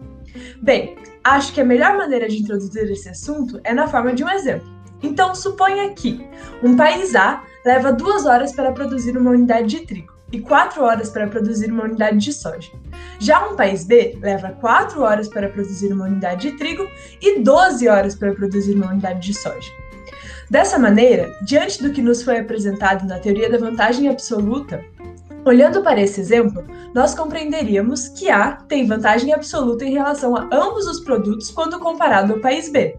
Bem, 0.61 0.95
acho 1.23 1.53
que 1.53 1.61
a 1.61 1.65
melhor 1.65 1.97
maneira 1.97 2.27
de 2.27 2.37
introduzir 2.37 2.89
esse 2.91 3.09
assunto 3.09 3.59
é 3.63 3.73
na 3.73 3.87
forma 3.87 4.13
de 4.13 4.23
um 4.23 4.29
exemplo. 4.29 4.67
Então, 5.01 5.33
suponha 5.33 5.93
que 5.93 6.25
um 6.63 6.75
país 6.75 7.15
A 7.15 7.43
leva 7.65 7.93
duas 7.93 8.25
horas 8.25 8.51
para 8.51 8.71
produzir 8.71 9.17
uma 9.17 9.31
unidade 9.31 9.67
de 9.67 9.85
trigo 9.85 10.13
e 10.31 10.39
quatro 10.39 10.83
horas 10.83 11.09
para 11.09 11.27
produzir 11.27 11.71
uma 11.71 11.83
unidade 11.83 12.17
de 12.17 12.33
soja. 12.33 12.71
Já 13.19 13.47
um 13.47 13.55
país 13.55 13.83
B 13.83 14.17
leva 14.21 14.51
quatro 14.51 15.01
horas 15.01 15.27
para 15.27 15.49
produzir 15.49 15.91
uma 15.91 16.05
unidade 16.05 16.51
de 16.51 16.57
trigo 16.57 16.87
e 17.21 17.39
12 17.39 17.87
horas 17.87 18.15
para 18.15 18.33
produzir 18.33 18.75
uma 18.75 18.91
unidade 18.91 19.19
de 19.19 19.33
soja. 19.33 19.71
Dessa 20.49 20.79
maneira, 20.79 21.35
diante 21.43 21.81
do 21.81 21.91
que 21.91 22.01
nos 22.01 22.23
foi 22.23 22.39
apresentado 22.39 23.07
na 23.07 23.19
teoria 23.19 23.49
da 23.49 23.57
vantagem 23.57 24.09
absoluta, 24.09 24.83
Olhando 25.45 25.81
para 25.81 26.01
esse 26.01 26.19
exemplo, 26.19 26.63
nós 26.93 27.15
compreenderíamos 27.15 28.09
que 28.09 28.29
A 28.29 28.51
tem 28.51 28.85
vantagem 28.85 29.33
absoluta 29.33 29.85
em 29.85 29.93
relação 29.93 30.35
a 30.35 30.47
ambos 30.51 30.85
os 30.85 30.99
produtos 30.99 31.49
quando 31.49 31.79
comparado 31.79 32.33
ao 32.33 32.39
país 32.39 32.69
B. 32.69 32.97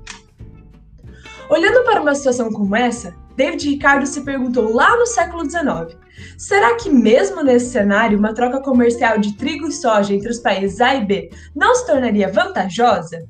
Olhando 1.50 1.84
para 1.84 2.00
uma 2.00 2.14
situação 2.14 2.50
como 2.50 2.74
essa, 2.74 3.14
David 3.36 3.68
Ricardo 3.68 4.06
se 4.06 4.22
perguntou 4.22 4.72
lá 4.72 4.96
no 4.96 5.06
século 5.06 5.48
XIX: 5.48 5.98
será 6.38 6.76
que, 6.76 6.88
mesmo 6.88 7.42
nesse 7.42 7.70
cenário, 7.70 8.18
uma 8.18 8.32
troca 8.32 8.60
comercial 8.60 9.18
de 9.18 9.36
trigo 9.36 9.66
e 9.66 9.72
soja 9.72 10.14
entre 10.14 10.30
os 10.30 10.38
países 10.38 10.80
A 10.80 10.94
e 10.94 11.04
B 11.04 11.30
não 11.54 11.74
se 11.74 11.86
tornaria 11.86 12.30
vantajosa? 12.30 13.28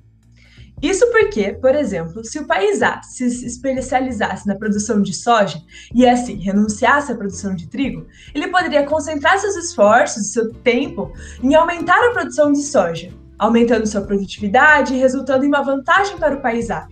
Isso 0.82 1.10
porque, 1.10 1.52
por 1.52 1.74
exemplo, 1.74 2.24
se 2.24 2.38
o 2.38 2.46
país 2.46 2.80
A 2.82 3.02
se 3.02 3.24
especializasse 3.46 4.46
na 4.46 4.54
produção 4.54 5.02
de 5.02 5.12
soja 5.12 5.60
e 5.94 6.08
assim 6.08 6.36
renunciasse 6.36 7.12
à 7.12 7.16
produção 7.16 7.54
de 7.54 7.68
trigo, 7.68 8.06
ele 8.34 8.48
poderia 8.48 8.86
concentrar 8.86 9.38
seus 9.38 9.56
esforços 9.56 10.24
e 10.24 10.32
seu 10.32 10.52
tempo 10.54 11.12
em 11.42 11.54
aumentar 11.54 12.02
a 12.02 12.12
produção 12.12 12.50
de 12.50 12.62
soja, 12.62 13.10
aumentando 13.38 13.86
sua 13.86 14.00
produtividade 14.00 14.94
e 14.94 14.98
resultando 14.98 15.44
em 15.44 15.48
uma 15.48 15.62
vantagem 15.62 16.16
para 16.16 16.36
o 16.36 16.40
país 16.40 16.70
A, 16.70 16.88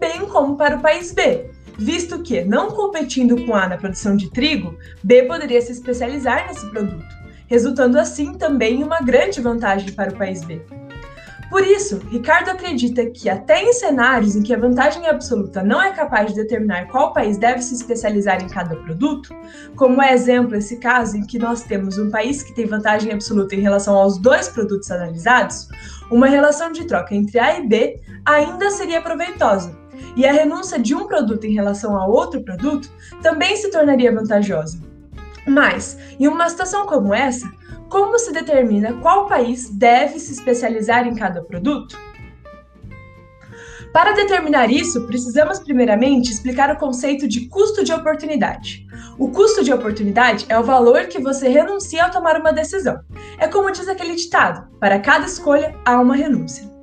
bem 0.00 0.26
como 0.26 0.56
para 0.56 0.76
o 0.76 0.80
país 0.80 1.12
B, 1.12 1.48
visto 1.78 2.20
que, 2.22 2.42
não 2.42 2.72
competindo 2.72 3.46
com 3.46 3.54
A 3.54 3.68
na 3.68 3.78
produção 3.78 4.16
de 4.16 4.30
trigo, 4.30 4.76
B 5.02 5.22
poderia 5.22 5.60
se 5.62 5.70
especializar 5.70 6.48
nesse 6.48 6.66
produto, 6.70 7.06
resultando 7.46 8.00
assim 8.00 8.34
também 8.34 8.80
em 8.80 8.84
uma 8.84 8.98
grande 8.98 9.40
vantagem 9.40 9.92
para 9.92 10.10
o 10.10 10.16
país 10.16 10.42
B. 10.42 10.60
Por 11.50 11.66
isso, 11.66 11.98
Ricardo 12.10 12.50
acredita 12.50 13.06
que, 13.06 13.28
até 13.28 13.62
em 13.62 13.72
cenários 13.72 14.36
em 14.36 14.42
que 14.42 14.52
a 14.52 14.58
vantagem 14.58 15.06
absoluta 15.06 15.62
não 15.62 15.80
é 15.80 15.92
capaz 15.92 16.28
de 16.28 16.34
determinar 16.34 16.88
qual 16.88 17.12
país 17.12 17.38
deve 17.38 17.62
se 17.62 17.74
especializar 17.74 18.42
em 18.42 18.48
cada 18.48 18.76
produto, 18.76 19.34
como 19.74 20.02
é 20.02 20.12
exemplo 20.12 20.54
esse 20.56 20.76
caso 20.76 21.16
em 21.16 21.24
que 21.24 21.38
nós 21.38 21.62
temos 21.62 21.96
um 21.96 22.10
país 22.10 22.42
que 22.42 22.54
tem 22.54 22.66
vantagem 22.66 23.12
absoluta 23.12 23.54
em 23.54 23.60
relação 23.60 23.94
aos 23.94 24.18
dois 24.18 24.48
produtos 24.48 24.90
analisados, 24.90 25.68
uma 26.10 26.26
relação 26.26 26.70
de 26.70 26.84
troca 26.84 27.14
entre 27.14 27.38
A 27.38 27.58
e 27.58 27.66
B 27.66 28.00
ainda 28.26 28.70
seria 28.70 29.00
proveitosa, 29.00 29.74
e 30.16 30.26
a 30.26 30.32
renúncia 30.32 30.78
de 30.78 30.94
um 30.94 31.06
produto 31.06 31.44
em 31.44 31.54
relação 31.54 31.96
a 31.96 32.06
outro 32.06 32.42
produto 32.42 32.90
também 33.22 33.56
se 33.56 33.70
tornaria 33.70 34.12
vantajosa. 34.12 34.78
Mas, 35.46 35.96
em 36.20 36.28
uma 36.28 36.48
situação 36.50 36.84
como 36.84 37.14
essa, 37.14 37.50
como 37.88 38.18
se 38.18 38.32
determina 38.32 38.94
qual 39.00 39.26
país 39.26 39.70
deve 39.70 40.18
se 40.18 40.32
especializar 40.32 41.06
em 41.06 41.14
cada 41.14 41.42
produto? 41.42 41.96
Para 43.92 44.12
determinar 44.12 44.70
isso, 44.70 45.06
precisamos 45.06 45.58
primeiramente 45.58 46.30
explicar 46.30 46.70
o 46.70 46.78
conceito 46.78 47.26
de 47.26 47.48
custo 47.48 47.82
de 47.82 47.92
oportunidade. 47.92 48.86
O 49.18 49.30
custo 49.30 49.64
de 49.64 49.72
oportunidade 49.72 50.44
é 50.48 50.58
o 50.58 50.62
valor 50.62 51.06
que 51.06 51.18
você 51.18 51.48
renuncia 51.48 52.04
ao 52.04 52.10
tomar 52.10 52.38
uma 52.38 52.52
decisão. 52.52 53.00
É 53.38 53.48
como 53.48 53.72
diz 53.72 53.88
aquele 53.88 54.14
ditado: 54.14 54.68
para 54.78 55.00
cada 55.00 55.24
escolha 55.24 55.74
há 55.84 55.98
uma 55.98 56.14
renúncia. 56.14 56.77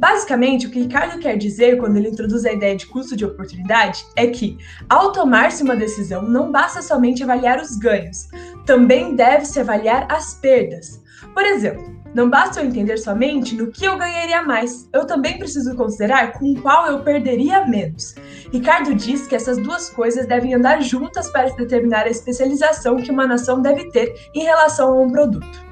Basicamente, 0.00 0.66
o 0.66 0.70
que 0.70 0.80
Ricardo 0.80 1.18
quer 1.18 1.36
dizer 1.36 1.76
quando 1.76 1.98
ele 1.98 2.08
introduz 2.08 2.46
a 2.46 2.52
ideia 2.52 2.74
de 2.74 2.86
custo 2.86 3.14
de 3.14 3.22
oportunidade 3.22 4.02
é 4.16 4.28
que, 4.28 4.56
ao 4.88 5.12
tomar-se 5.12 5.62
uma 5.62 5.76
decisão, 5.76 6.22
não 6.22 6.50
basta 6.50 6.80
somente 6.80 7.22
avaliar 7.22 7.60
os 7.60 7.76
ganhos, 7.76 8.26
também 8.64 9.14
deve-se 9.14 9.60
avaliar 9.60 10.10
as 10.10 10.32
perdas. 10.32 11.02
Por 11.34 11.44
exemplo, 11.44 11.94
não 12.14 12.30
basta 12.30 12.60
eu 12.60 12.66
entender 12.66 12.96
somente 12.96 13.54
no 13.54 13.70
que 13.70 13.84
eu 13.84 13.98
ganharia 13.98 14.40
mais, 14.40 14.88
eu 14.90 15.06
também 15.06 15.38
preciso 15.38 15.76
considerar 15.76 16.32
com 16.32 16.54
qual 16.54 16.86
eu 16.86 17.04
perderia 17.04 17.66
menos. 17.66 18.14
Ricardo 18.50 18.94
diz 18.94 19.26
que 19.26 19.36
essas 19.36 19.58
duas 19.58 19.90
coisas 19.90 20.26
devem 20.26 20.54
andar 20.54 20.80
juntas 20.80 21.30
para 21.30 21.54
determinar 21.54 22.06
a 22.06 22.10
especialização 22.10 22.96
que 22.96 23.10
uma 23.10 23.26
nação 23.26 23.60
deve 23.60 23.90
ter 23.90 24.14
em 24.34 24.44
relação 24.44 24.94
a 24.94 25.02
um 25.02 25.10
produto. 25.10 25.62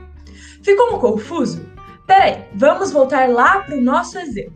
Ficou 0.62 0.98
confuso? 0.98 1.77
Peraí, 2.08 2.46
vamos 2.54 2.90
voltar 2.90 3.28
lá 3.28 3.60
para 3.60 3.76
o 3.76 3.80
nosso 3.82 4.18
exemplo. 4.18 4.54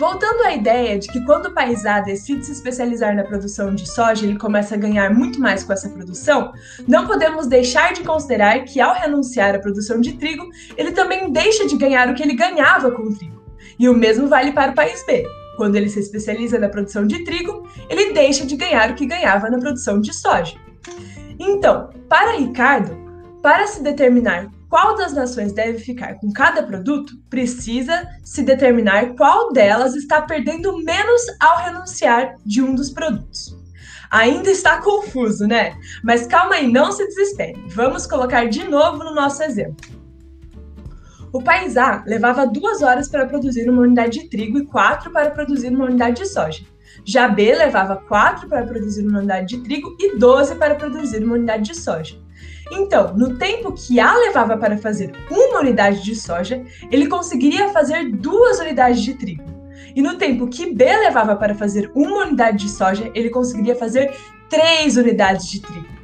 Voltando 0.00 0.42
à 0.42 0.54
ideia 0.54 0.98
de 0.98 1.06
que 1.08 1.22
quando 1.26 1.46
o 1.46 1.54
país 1.54 1.84
A 1.84 2.00
decide 2.00 2.46
se 2.46 2.52
especializar 2.52 3.14
na 3.14 3.22
produção 3.22 3.74
de 3.74 3.86
soja, 3.86 4.24
ele 4.24 4.38
começa 4.38 4.74
a 4.74 4.78
ganhar 4.78 5.12
muito 5.14 5.38
mais 5.38 5.62
com 5.62 5.74
essa 5.74 5.90
produção, 5.90 6.52
não 6.88 7.06
podemos 7.06 7.46
deixar 7.46 7.92
de 7.92 8.02
considerar 8.02 8.64
que 8.64 8.80
ao 8.80 8.94
renunciar 8.94 9.54
à 9.54 9.58
produção 9.58 10.00
de 10.00 10.14
trigo, 10.14 10.48
ele 10.74 10.90
também 10.90 11.30
deixa 11.30 11.66
de 11.66 11.76
ganhar 11.76 12.08
o 12.08 12.14
que 12.14 12.22
ele 12.22 12.34
ganhava 12.34 12.90
com 12.90 13.02
o 13.02 13.14
trigo. 13.14 13.44
E 13.78 13.86
o 13.86 13.94
mesmo 13.94 14.26
vale 14.26 14.52
para 14.52 14.72
o 14.72 14.74
país 14.74 15.04
B. 15.06 15.26
Quando 15.58 15.76
ele 15.76 15.90
se 15.90 16.00
especializa 16.00 16.58
na 16.58 16.70
produção 16.70 17.06
de 17.06 17.22
trigo, 17.24 17.68
ele 17.90 18.14
deixa 18.14 18.46
de 18.46 18.56
ganhar 18.56 18.90
o 18.90 18.94
que 18.94 19.04
ganhava 19.04 19.50
na 19.50 19.58
produção 19.58 20.00
de 20.00 20.14
soja. 20.14 20.56
Então, 21.38 21.90
para 22.08 22.38
Ricardo, 22.38 22.96
para 23.42 23.66
se 23.66 23.82
determinar 23.82 24.53
qual 24.74 24.96
das 24.96 25.12
nações 25.12 25.52
deve 25.52 25.78
ficar 25.78 26.14
com 26.14 26.32
cada 26.32 26.60
produto, 26.60 27.16
precisa 27.30 28.08
se 28.24 28.42
determinar 28.42 29.14
qual 29.14 29.52
delas 29.52 29.94
está 29.94 30.20
perdendo 30.20 30.82
menos 30.82 31.22
ao 31.38 31.58
renunciar 31.58 32.34
de 32.44 32.60
um 32.60 32.74
dos 32.74 32.90
produtos. 32.90 33.56
Ainda 34.10 34.50
está 34.50 34.82
confuso, 34.82 35.46
né? 35.46 35.76
Mas 36.02 36.26
calma 36.26 36.56
aí, 36.56 36.66
não 36.66 36.90
se 36.90 37.06
desespere. 37.06 37.56
Vamos 37.68 38.04
colocar 38.04 38.48
de 38.48 38.68
novo 38.68 39.04
no 39.04 39.14
nosso 39.14 39.44
exemplo. 39.44 39.76
O 41.32 41.40
país 41.40 41.76
A 41.76 42.02
levava 42.04 42.44
duas 42.44 42.82
horas 42.82 43.08
para 43.08 43.26
produzir 43.26 43.70
uma 43.70 43.82
unidade 43.82 44.22
de 44.22 44.28
trigo 44.28 44.58
e 44.58 44.66
quatro 44.66 45.12
para 45.12 45.30
produzir 45.30 45.68
uma 45.68 45.84
unidade 45.84 46.22
de 46.22 46.28
soja. 46.28 46.64
Já 47.04 47.28
B 47.28 47.54
levava 47.54 47.94
quatro 47.94 48.48
para 48.48 48.66
produzir 48.66 49.06
uma 49.06 49.20
unidade 49.20 49.56
de 49.56 49.62
trigo 49.62 49.96
e 50.00 50.18
12 50.18 50.56
para 50.56 50.74
produzir 50.74 51.22
uma 51.22 51.36
unidade 51.36 51.62
de 51.62 51.76
soja. 51.76 52.23
Então, 52.70 53.14
no 53.16 53.36
tempo 53.36 53.72
que 53.72 54.00
A 54.00 54.14
levava 54.16 54.56
para 54.56 54.78
fazer 54.78 55.12
uma 55.30 55.60
unidade 55.60 56.02
de 56.02 56.14
soja, 56.14 56.62
ele 56.90 57.08
conseguiria 57.08 57.68
fazer 57.70 58.10
duas 58.10 58.58
unidades 58.58 59.02
de 59.02 59.14
trigo. 59.14 59.44
E 59.94 60.02
no 60.02 60.16
tempo 60.16 60.48
que 60.48 60.72
B 60.72 60.84
levava 60.84 61.36
para 61.36 61.54
fazer 61.54 61.90
uma 61.94 62.24
unidade 62.24 62.64
de 62.64 62.70
soja, 62.70 63.10
ele 63.14 63.30
conseguiria 63.30 63.76
fazer 63.76 64.12
três 64.48 64.96
unidades 64.96 65.46
de 65.46 65.60
trigo. 65.60 65.94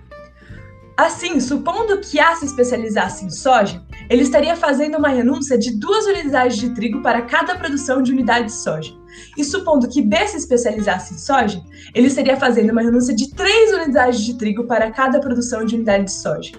Assim, 0.97 1.41
supondo 1.41 1.99
que 1.99 2.21
A 2.21 2.37
se 2.37 2.45
especializasse 2.45 3.25
em 3.25 3.31
soja, 3.31 3.83
ele 4.09 4.23
estaria 4.23 4.55
fazendo 4.55 4.99
uma 4.99 5.09
renúncia 5.09 5.57
de 5.57 5.79
duas 5.79 6.05
unidades 6.05 6.59
de 6.59 6.75
trigo 6.75 7.01
para 7.01 7.23
cada 7.23 7.55
produção 7.57 8.03
de 8.03 8.13
unidade 8.13 8.47
de 8.47 8.53
soja. 8.53 9.00
E 9.37 9.45
supondo 9.45 9.89
que 9.89 10.03
B 10.03 10.17
se 10.27 10.37
especializasse 10.37 11.15
em 11.15 11.19
soja, 11.19 11.63
ele 11.95 12.09
estaria 12.09 12.37
fazendo 12.37 12.71
uma 12.71 12.83
renúncia 12.83 13.15
de 13.15 13.31
três 13.31 13.73
unidades 13.73 14.21
de 14.21 14.37
trigo 14.37 14.65
para 14.65 14.91
cada 14.91 15.21
produção 15.21 15.65
de 15.65 15.75
unidade 15.75 16.05
de 16.05 16.13
soja. 16.13 16.53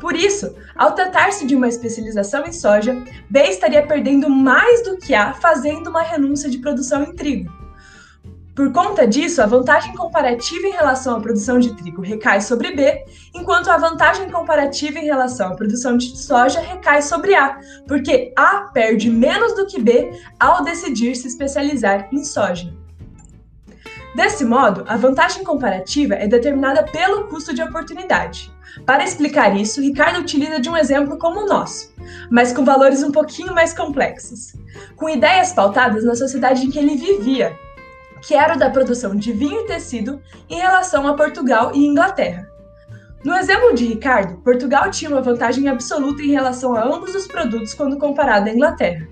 Por 0.00 0.16
isso, 0.16 0.54
ao 0.74 0.94
tratar-se 0.94 1.46
de 1.46 1.54
uma 1.54 1.68
especialização 1.68 2.44
em 2.44 2.52
soja, 2.52 3.00
B 3.30 3.40
estaria 3.44 3.86
perdendo 3.86 4.28
mais 4.28 4.82
do 4.82 4.96
que 4.96 5.14
A 5.14 5.32
fazendo 5.34 5.90
uma 5.90 6.02
renúncia 6.02 6.50
de 6.50 6.58
produção 6.58 7.04
em 7.04 7.14
trigo. 7.14 7.61
Por 8.54 8.70
conta 8.70 9.06
disso, 9.06 9.40
a 9.40 9.46
vantagem 9.46 9.94
comparativa 9.94 10.66
em 10.66 10.72
relação 10.72 11.16
à 11.16 11.20
produção 11.20 11.58
de 11.58 11.74
trigo 11.74 12.02
recai 12.02 12.40
sobre 12.42 12.72
B, 12.72 13.04
enquanto 13.34 13.70
a 13.70 13.78
vantagem 13.78 14.30
comparativa 14.30 14.98
em 14.98 15.06
relação 15.06 15.52
à 15.52 15.56
produção 15.56 15.96
de 15.96 16.16
soja 16.18 16.60
recai 16.60 17.00
sobre 17.00 17.34
A, 17.34 17.58
porque 17.88 18.30
A 18.36 18.70
perde 18.72 19.08
menos 19.10 19.54
do 19.54 19.66
que 19.66 19.80
B 19.80 20.10
ao 20.38 20.62
decidir 20.62 21.16
se 21.16 21.28
especializar 21.28 22.08
em 22.12 22.22
soja. 22.24 22.74
Desse 24.14 24.44
modo, 24.44 24.84
a 24.86 24.98
vantagem 24.98 25.42
comparativa 25.42 26.14
é 26.14 26.28
determinada 26.28 26.82
pelo 26.82 27.28
custo 27.28 27.54
de 27.54 27.62
oportunidade. 27.62 28.52
Para 28.84 29.04
explicar 29.04 29.56
isso, 29.56 29.80
Ricardo 29.80 30.20
utiliza 30.20 30.60
de 30.60 30.68
um 30.68 30.76
exemplo 30.76 31.16
como 31.16 31.40
o 31.40 31.46
nosso, 31.46 31.94
mas 32.30 32.52
com 32.52 32.64
valores 32.64 33.02
um 33.02 33.10
pouquinho 33.10 33.54
mais 33.54 33.72
complexos, 33.72 34.54
com 34.96 35.08
ideias 35.08 35.52
pautadas 35.52 36.04
na 36.04 36.14
sociedade 36.14 36.66
em 36.66 36.70
que 36.70 36.78
ele 36.78 36.96
vivia, 36.96 37.56
que 38.22 38.34
era 38.34 38.54
o 38.54 38.58
da 38.58 38.70
produção 38.70 39.14
de 39.14 39.32
vinho 39.32 39.60
e 39.62 39.66
tecido 39.66 40.20
em 40.48 40.56
relação 40.56 41.06
a 41.06 41.14
Portugal 41.14 41.72
e 41.74 41.84
Inglaterra. 41.84 42.48
No 43.24 43.34
exemplo 43.34 43.74
de 43.74 43.86
Ricardo, 43.86 44.40
Portugal 44.42 44.90
tinha 44.90 45.10
uma 45.10 45.20
vantagem 45.20 45.68
absoluta 45.68 46.22
em 46.22 46.30
relação 46.32 46.74
a 46.74 46.84
ambos 46.84 47.14
os 47.14 47.26
produtos 47.26 47.74
quando 47.74 47.98
comparado 47.98 48.48
à 48.48 48.52
Inglaterra. 48.52 49.06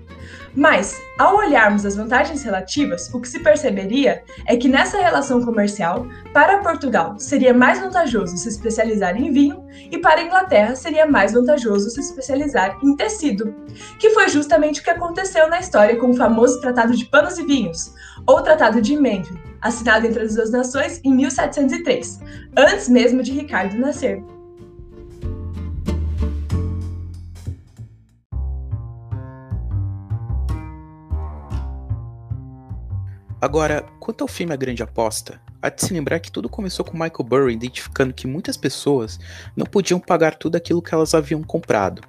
Mas, 0.53 1.01
ao 1.17 1.37
olharmos 1.37 1.85
as 1.85 1.95
vantagens 1.95 2.43
relativas, 2.43 3.09
o 3.13 3.21
que 3.21 3.29
se 3.29 3.39
perceberia 3.39 4.23
é 4.45 4.57
que 4.57 4.67
nessa 4.67 4.97
relação 4.97 5.41
comercial, 5.43 6.05
para 6.33 6.57
Portugal 6.57 7.17
seria 7.17 7.53
mais 7.53 7.79
vantajoso 7.79 8.35
se 8.35 8.49
especializar 8.49 9.15
em 9.15 9.31
vinho 9.31 9.65
e 9.89 9.97
para 9.97 10.19
a 10.19 10.23
Inglaterra 10.23 10.75
seria 10.75 11.05
mais 11.05 11.31
vantajoso 11.31 11.89
se 11.89 12.01
especializar 12.01 12.77
em 12.83 12.95
tecido, 12.95 13.55
que 13.97 14.09
foi 14.09 14.27
justamente 14.27 14.81
o 14.81 14.83
que 14.83 14.89
aconteceu 14.89 15.49
na 15.49 15.59
história 15.59 15.95
com 15.95 16.09
o 16.09 16.17
famoso 16.17 16.59
Tratado 16.59 16.95
de 16.95 17.05
Panos 17.05 17.37
e 17.37 17.45
Vinhos, 17.45 17.93
ou 18.27 18.41
Tratado 18.41 18.81
de 18.81 18.97
Menton, 18.97 19.35
assinado 19.61 20.05
entre 20.05 20.23
as 20.23 20.35
duas 20.35 20.51
nações 20.51 20.99
em 21.03 21.13
1703, 21.15 22.19
antes 22.57 22.89
mesmo 22.89 23.23
de 23.23 23.31
Ricardo 23.31 23.77
nascer. 23.77 24.21
Agora, 33.41 33.83
quanto 33.99 34.21
ao 34.21 34.27
filme 34.27 34.53
A 34.53 34.55
Grande 34.55 34.83
Aposta, 34.83 35.41
há 35.59 35.67
de 35.67 35.83
se 35.83 35.91
lembrar 35.91 36.19
que 36.19 36.31
tudo 36.31 36.47
começou 36.47 36.85
com 36.85 36.93
Michael 36.93 37.23
Burry 37.23 37.53
identificando 37.53 38.13
que 38.13 38.27
muitas 38.27 38.55
pessoas 38.55 39.19
não 39.55 39.65
podiam 39.65 39.99
pagar 39.99 40.35
tudo 40.35 40.57
aquilo 40.57 40.79
que 40.79 40.93
elas 40.93 41.15
haviam 41.15 41.41
comprado. 41.41 42.03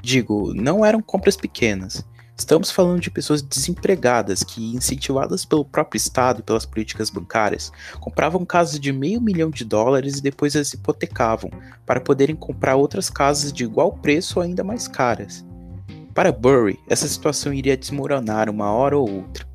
Digo, 0.00 0.54
não 0.54 0.84
eram 0.84 1.02
compras 1.02 1.36
pequenas. 1.36 2.06
Estamos 2.38 2.70
falando 2.70 3.00
de 3.00 3.10
pessoas 3.10 3.42
desempregadas 3.42 4.44
que, 4.44 4.72
incentivadas 4.72 5.44
pelo 5.44 5.64
próprio 5.64 5.96
Estado 5.96 6.38
e 6.38 6.42
pelas 6.44 6.64
políticas 6.64 7.10
bancárias, 7.10 7.72
compravam 7.98 8.46
casas 8.46 8.78
de 8.78 8.92
meio 8.92 9.20
milhão 9.20 9.50
de 9.50 9.64
dólares 9.64 10.18
e 10.18 10.22
depois 10.22 10.54
as 10.54 10.72
hipotecavam 10.72 11.50
para 11.84 12.00
poderem 12.00 12.36
comprar 12.36 12.76
outras 12.76 13.10
casas 13.10 13.52
de 13.52 13.64
igual 13.64 13.94
preço 13.94 14.38
ou 14.38 14.44
ainda 14.44 14.62
mais 14.62 14.86
caras. 14.86 15.44
Para 16.14 16.30
Burry, 16.30 16.78
essa 16.88 17.08
situação 17.08 17.52
iria 17.52 17.76
desmoronar 17.76 18.48
uma 18.48 18.70
hora 18.70 18.96
ou 18.96 19.10
outra 19.10 19.47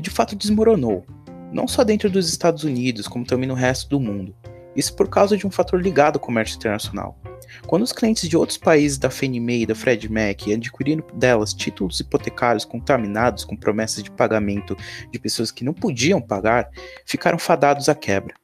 e 0.00 0.02
de 0.02 0.08
fato 0.08 0.34
desmoronou, 0.34 1.04
não 1.52 1.68
só 1.68 1.84
dentro 1.84 2.08
dos 2.08 2.26
Estados 2.26 2.64
Unidos, 2.64 3.06
como 3.06 3.22
também 3.22 3.46
no 3.46 3.54
resto 3.54 3.86
do 3.90 4.00
mundo. 4.00 4.34
Isso 4.74 4.96
por 4.96 5.10
causa 5.10 5.36
de 5.36 5.46
um 5.46 5.50
fator 5.50 5.78
ligado 5.78 6.16
ao 6.16 6.20
comércio 6.20 6.56
internacional. 6.56 7.20
Quando 7.66 7.82
os 7.82 7.92
clientes 7.92 8.26
de 8.26 8.34
outros 8.34 8.56
países 8.56 8.96
da 8.96 9.10
Fannie 9.10 9.40
Mae 9.40 9.62
e 9.62 9.66
da 9.66 9.74
Freddie 9.74 10.08
Mac 10.08 10.48
adquiriram 10.54 11.04
delas 11.14 11.52
títulos 11.52 12.00
hipotecários 12.00 12.64
contaminados 12.64 13.44
com 13.44 13.54
promessas 13.54 14.02
de 14.02 14.10
pagamento 14.10 14.74
de 15.12 15.18
pessoas 15.18 15.50
que 15.50 15.64
não 15.64 15.74
podiam 15.74 16.18
pagar, 16.18 16.70
ficaram 17.04 17.38
fadados 17.38 17.90
à 17.90 17.94
quebra. 17.94 18.39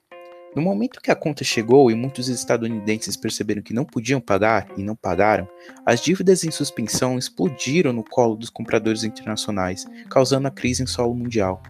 No 0.56 0.62
momento 0.62 1.02
que 1.02 1.10
a 1.10 1.14
conta 1.14 1.44
chegou 1.44 1.90
e 1.90 1.94
muitos 1.94 2.30
estadunidenses 2.30 3.14
perceberam 3.14 3.60
que 3.60 3.74
não 3.74 3.84
podiam 3.84 4.22
pagar 4.22 4.66
e 4.74 4.82
não 4.82 4.96
pagaram, 4.96 5.46
as 5.84 6.00
dívidas 6.00 6.44
em 6.44 6.50
suspensão 6.50 7.18
explodiram 7.18 7.92
no 7.92 8.02
colo 8.02 8.36
dos 8.36 8.48
compradores 8.48 9.04
internacionais, 9.04 9.86
causando 10.08 10.48
a 10.48 10.50
crise 10.50 10.82
em 10.82 10.86
solo 10.86 11.14
mundial. 11.14 11.62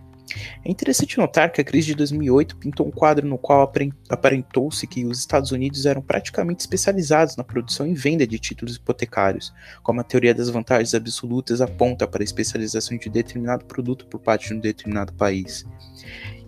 É 0.64 0.70
interessante 0.70 1.18
notar 1.18 1.50
que 1.50 1.60
a 1.60 1.64
crise 1.64 1.88
de 1.88 1.94
2008 1.96 2.58
pintou 2.58 2.86
um 2.86 2.92
quadro 2.92 3.26
no 3.26 3.36
qual 3.36 3.72
aparentou-se 4.08 4.86
que 4.86 5.04
os 5.04 5.18
Estados 5.18 5.50
Unidos 5.50 5.84
eram 5.84 6.00
praticamente 6.00 6.60
especializados 6.60 7.36
na 7.36 7.42
produção 7.42 7.88
e 7.88 7.94
venda 7.94 8.24
de 8.24 8.38
títulos 8.38 8.76
hipotecários, 8.76 9.52
como 9.82 10.00
a 10.00 10.04
teoria 10.04 10.34
das 10.34 10.48
vantagens 10.48 10.94
absolutas 10.94 11.60
aponta 11.60 12.06
para 12.06 12.22
a 12.22 12.24
especialização 12.24 12.96
de 12.96 13.10
determinado 13.10 13.64
produto 13.64 14.06
por 14.06 14.20
parte 14.20 14.48
de 14.48 14.54
um 14.54 14.60
determinado 14.60 15.12
país. 15.12 15.64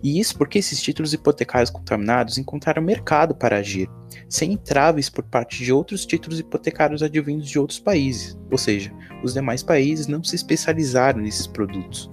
E 0.01 0.19
isso 0.19 0.37
porque 0.37 0.59
esses 0.59 0.81
títulos 0.81 1.13
hipotecários 1.13 1.69
contaminados 1.69 2.37
encontraram 2.37 2.81
mercado 2.81 3.35
para 3.35 3.57
agir, 3.57 3.89
sem 4.29 4.53
entraves 4.53 5.09
por 5.09 5.23
parte 5.23 5.63
de 5.63 5.73
outros 5.73 6.05
títulos 6.05 6.39
hipotecários 6.39 7.03
advindos 7.03 7.49
de 7.49 7.59
outros 7.59 7.79
países, 7.79 8.37
ou 8.49 8.57
seja, 8.57 8.91
os 9.23 9.33
demais 9.33 9.61
países 9.61 10.07
não 10.07 10.23
se 10.23 10.35
especializaram 10.35 11.19
nesses 11.19 11.47
produtos. 11.47 12.09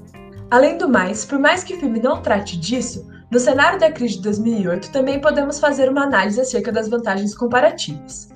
Além 0.51 0.79
do 0.79 0.89
mais, 0.89 1.25
por 1.25 1.39
mais 1.39 1.65
que 1.65 1.75
o 1.75 1.81
filme 1.81 2.01
não 2.01 2.23
trate 2.23 2.57
disso, 2.57 3.07
no 3.31 3.41
cenário 3.41 3.79
da 3.81 3.91
crise 3.91 4.17
de 4.17 4.23
2008 4.23 4.93
também 4.93 5.21
podemos 5.21 5.59
fazer 5.59 5.89
uma 5.89 6.05
análise 6.05 6.41
acerca 6.41 6.71
das 6.71 6.89
vantagens 6.89 7.35
comparativas. 7.35 8.29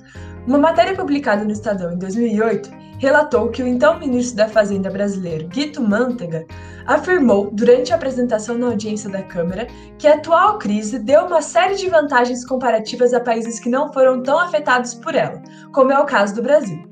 Uma 0.45 0.57
matéria 0.57 0.95
publicada 0.95 1.45
no 1.45 1.51
Estadão 1.51 1.93
em 1.93 1.97
2008 1.97 2.69
relatou 2.99 3.49
que 3.49 3.63
o 3.63 3.67
então 3.67 3.99
ministro 3.99 4.35
da 4.35 4.49
Fazenda 4.49 4.89
brasileiro, 4.89 5.47
Guito 5.47 5.81
Mantega, 5.81 6.45
afirmou 6.85 7.49
durante 7.51 7.91
a 7.91 7.95
apresentação 7.95 8.57
na 8.57 8.67
audiência 8.67 9.09
da 9.09 9.23
Câmara 9.23 9.67
que 9.97 10.07
a 10.07 10.15
atual 10.15 10.57
crise 10.57 10.99
deu 10.99 11.25
uma 11.25 11.41
série 11.41 11.75
de 11.75 11.89
vantagens 11.89 12.45
comparativas 12.45 13.13
a 13.13 13.19
países 13.19 13.59
que 13.59 13.69
não 13.69 13.91
foram 13.93 14.21
tão 14.21 14.39
afetados 14.39 14.93
por 14.93 15.15
ela, 15.15 15.41
como 15.73 15.91
é 15.91 15.99
o 15.99 16.05
caso 16.05 16.35
do 16.35 16.41
Brasil. 16.41 16.90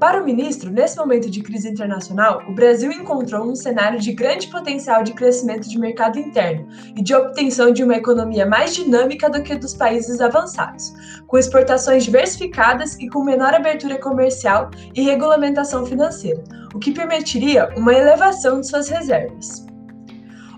Para 0.00 0.18
o 0.18 0.24
ministro, 0.24 0.70
nesse 0.70 0.96
momento 0.96 1.28
de 1.28 1.42
crise 1.42 1.68
internacional, 1.68 2.42
o 2.48 2.54
Brasil 2.54 2.90
encontrou 2.90 3.46
um 3.46 3.54
cenário 3.54 4.00
de 4.00 4.14
grande 4.14 4.46
potencial 4.46 5.02
de 5.02 5.12
crescimento 5.12 5.68
de 5.68 5.78
mercado 5.78 6.18
interno 6.18 6.66
e 6.96 7.02
de 7.02 7.14
obtenção 7.14 7.70
de 7.70 7.84
uma 7.84 7.96
economia 7.96 8.46
mais 8.46 8.74
dinâmica 8.74 9.28
do 9.28 9.42
que 9.42 9.54
dos 9.54 9.74
países 9.74 10.22
avançados, 10.22 10.94
com 11.26 11.36
exportações 11.36 12.04
diversificadas 12.04 12.94
e 12.94 13.10
com 13.10 13.22
menor 13.22 13.52
abertura 13.52 13.98
comercial 13.98 14.70
e 14.94 15.02
regulamentação 15.02 15.84
financeira, 15.84 16.42
o 16.74 16.78
que 16.78 16.92
permitiria 16.92 17.68
uma 17.76 17.92
elevação 17.92 18.62
de 18.62 18.68
suas 18.68 18.88
reservas. 18.88 19.69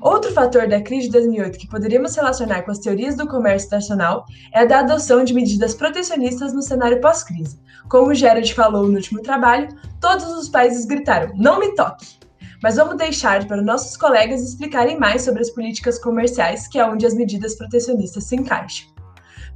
Outro 0.03 0.33
fator 0.33 0.67
da 0.67 0.83
crise 0.83 1.07
de 1.07 1.13
2008 1.13 1.57
que 1.61 1.69
poderíamos 1.69 2.17
relacionar 2.17 2.63
com 2.63 2.73
as 2.73 2.81
teorias 2.81 3.15
do 3.15 3.29
comércio 3.29 3.67
internacional 3.67 4.27
é 4.53 4.63
a 4.63 4.65
da 4.65 4.81
adoção 4.81 5.23
de 5.23 5.33
medidas 5.33 5.77
protecionistas 5.77 6.53
no 6.53 6.61
cenário 6.61 7.01
pós-crise. 7.01 7.61
Como 7.89 8.11
o 8.11 8.15
Gerard 8.15 8.53
falou 8.53 8.89
no 8.89 8.97
último 8.97 9.23
trabalho, 9.23 9.69
todos 10.01 10.27
os 10.33 10.49
países 10.49 10.87
gritaram: 10.87 11.33
não 11.37 11.61
me 11.61 11.73
toque! 11.77 12.19
Mas 12.61 12.75
vamos 12.75 12.97
deixar 12.97 13.47
para 13.47 13.63
nossos 13.63 13.97
colegas 13.97 14.43
explicarem 14.43 14.99
mais 14.99 15.23
sobre 15.23 15.41
as 15.41 15.51
políticas 15.51 16.01
comerciais, 16.01 16.67
que 16.67 16.81
é 16.81 16.85
onde 16.85 17.07
as 17.07 17.15
medidas 17.15 17.55
protecionistas 17.55 18.25
se 18.25 18.35
encaixam. 18.35 18.89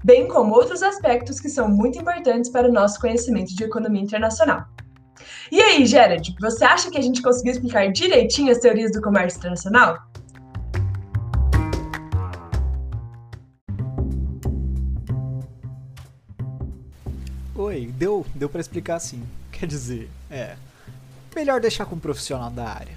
Bem 0.04 0.28
como 0.28 0.54
outros 0.54 0.80
aspectos 0.80 1.40
que 1.40 1.48
são 1.48 1.68
muito 1.68 1.98
importantes 1.98 2.50
para 2.50 2.68
o 2.68 2.72
nosso 2.72 3.00
conhecimento 3.00 3.52
de 3.52 3.64
economia 3.64 4.02
internacional. 4.02 4.64
E 5.50 5.60
aí, 5.60 5.84
Gerard, 5.86 6.36
você 6.40 6.64
acha 6.64 6.88
que 6.88 6.98
a 6.98 7.02
gente 7.02 7.20
conseguiu 7.20 7.50
explicar 7.50 7.90
direitinho 7.90 8.52
as 8.52 8.58
teorias 8.58 8.92
do 8.92 9.02
comércio 9.02 9.38
internacional? 9.38 9.98
Oi, 17.66 17.92
deu, 17.98 18.24
deu 18.32 18.48
para 18.48 18.60
explicar 18.60 18.94
assim. 18.94 19.24
Quer 19.50 19.66
dizer, 19.66 20.08
é. 20.30 20.54
Melhor 21.34 21.60
deixar 21.60 21.84
com 21.84 21.96
um 21.96 21.98
profissional 21.98 22.48
da 22.48 22.64
área. 22.64 22.96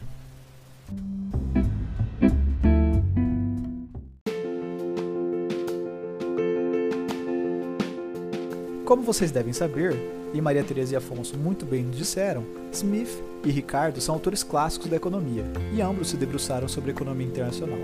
Como 8.86 9.02
vocês 9.02 9.32
devem 9.32 9.54
saber, 9.54 9.98
e 10.36 10.40
Maria 10.40 10.64
Teresa 10.64 10.94
e 10.94 10.96
Afonso 10.96 11.36
muito 11.36 11.66
bem 11.66 11.84
nos 11.84 11.98
disseram, 11.98 12.46
Smith 12.72 13.24
e 13.44 13.50
Ricardo 13.50 14.00
são 14.00 14.14
autores 14.14 14.44
clássicos 14.44 14.88
da 14.88 14.98
economia, 14.98 15.46
e 15.74 15.82
ambos 15.82 16.10
se 16.10 16.18
debruçaram 16.18 16.68
sobre 16.68 16.92
economia 16.92 17.26
internacional. 17.26 17.80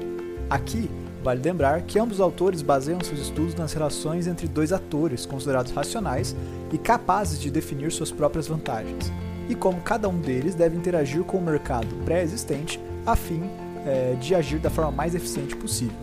Aqui, 0.52 0.88
Vale 1.26 1.42
lembrar 1.42 1.82
que 1.82 1.98
ambos 1.98 2.18
os 2.18 2.22
autores 2.22 2.62
baseiam 2.62 3.00
seus 3.02 3.20
estudos 3.20 3.56
nas 3.56 3.74
relações 3.74 4.28
entre 4.28 4.48
dois 4.48 4.72
atores 4.72 5.26
considerados 5.26 5.72
racionais 5.72 6.36
e 6.72 6.78
capazes 6.78 7.42
de 7.42 7.50
definir 7.50 7.92
suas 7.92 8.12
próprias 8.12 8.48
vantagens, 8.48 9.12
e 9.50 9.56
como 9.56 9.82
cada 9.82 10.08
um 10.08 10.20
deles 10.20 10.54
deve 10.54 10.78
interagir 10.78 11.24
com 11.24 11.38
o 11.38 11.42
mercado 11.42 11.88
pré-existente 12.06 12.80
a 13.08 13.16
fim 13.16 13.42
é, 13.88 14.16
de 14.22 14.36
agir 14.36 14.60
da 14.60 14.70
forma 14.70 14.92
mais 14.92 15.16
eficiente 15.16 15.56
possível. 15.56 15.98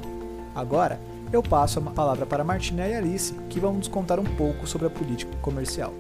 Agora, 0.57 0.99
eu 1.33 1.41
passo 1.41 1.79
a 1.79 1.83
palavra 1.83 2.27
para 2.27 2.43
Martina 2.43 2.89
e 2.89 2.93
Alice, 2.93 3.33
que 3.49 3.61
vão 3.61 3.75
nos 3.75 3.87
contar 3.87 4.19
um 4.19 4.25
pouco 4.25 4.67
sobre 4.67 4.89
a 4.89 4.91
política 4.91 5.31
comercial. 5.41 5.95